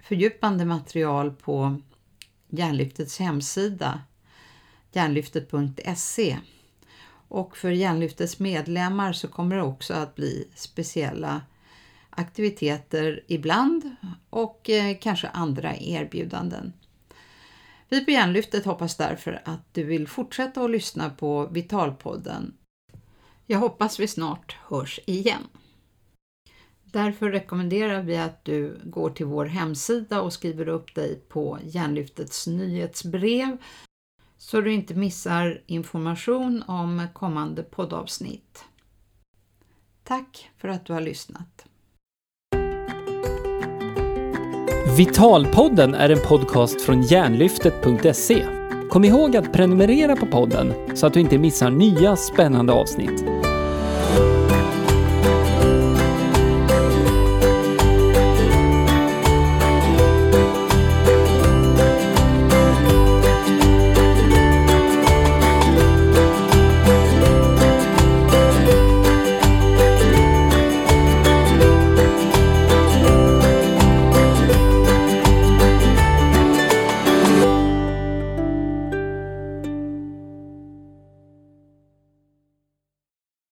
fördjupande 0.02 0.66
material 0.66 1.32
på 1.32 1.82
Hjärnlyftets 2.50 3.20
hemsida 3.20 4.02
hjärnlyftet.se 4.92 6.38
och 7.30 7.58
för 7.58 7.72
Hjärnlyftets 7.72 8.40
medlemmar 8.40 9.14
så 9.14 9.28
kommer 9.28 9.56
det 9.56 9.62
också 9.62 9.94
att 9.94 10.16
bli 10.16 10.48
speciella 10.56 11.42
aktiviteter 12.10 13.24
ibland 13.28 13.96
och 14.30 14.70
eh, 14.70 14.98
kanske 15.02 15.28
andra 15.28 15.76
erbjudanden. 15.76 16.74
Vi 17.90 18.06
på 18.06 18.12
Hjärnlyftet 18.12 18.66
hoppas 18.66 18.98
därför 18.98 19.42
att 19.46 19.74
du 19.74 19.84
vill 19.84 20.08
fortsätta 20.08 20.64
att 20.64 20.72
lyssna 20.72 21.10
på 21.10 21.48
Vitalpodden. 21.52 22.54
Jag 23.46 23.60
hoppas 23.60 24.00
vi 24.00 24.08
snart 24.08 24.58
hörs 24.68 25.00
igen. 25.06 25.48
Därför 26.84 27.30
rekommenderar 27.30 28.02
vi 28.02 28.18
att 28.18 28.46
du 28.46 28.80
går 28.84 29.10
till 29.10 29.26
vår 29.26 29.46
hemsida 29.46 30.22
och 30.22 30.34
skriver 30.34 30.68
upp 30.68 30.96
dig 30.96 31.16
på 31.30 31.60
Hjärnlyftets 31.64 32.48
nyhetsbrev 32.48 33.58
så 34.40 34.62
du 34.62 34.74
inte 34.74 34.94
missar 34.96 35.62
information 35.66 36.64
om 36.68 37.08
kommande 37.14 37.64
poddavsnitt. 37.64 38.64
Tack 40.04 40.50
för 40.58 40.68
att 40.68 40.86
du 40.86 40.94
har 40.94 41.02
lyssnat. 41.02 41.66
Vitalpodden 44.98 45.96
är 45.96 46.10
en 46.10 46.28
podcast 46.28 46.82
från 46.82 47.02
hjärnlyftet.se. 47.02 48.46
Kom 48.90 49.06
ihåg 49.06 49.38
att 49.38 49.54
prenumerera 49.54 50.16
på 50.16 50.26
podden 50.26 50.74
så 50.98 51.08
att 51.08 51.14
du 51.14 51.20
inte 51.20 51.38
missar 51.38 51.70
nya 51.72 52.16
spännande 52.16 52.74
avsnitt. 52.74 53.39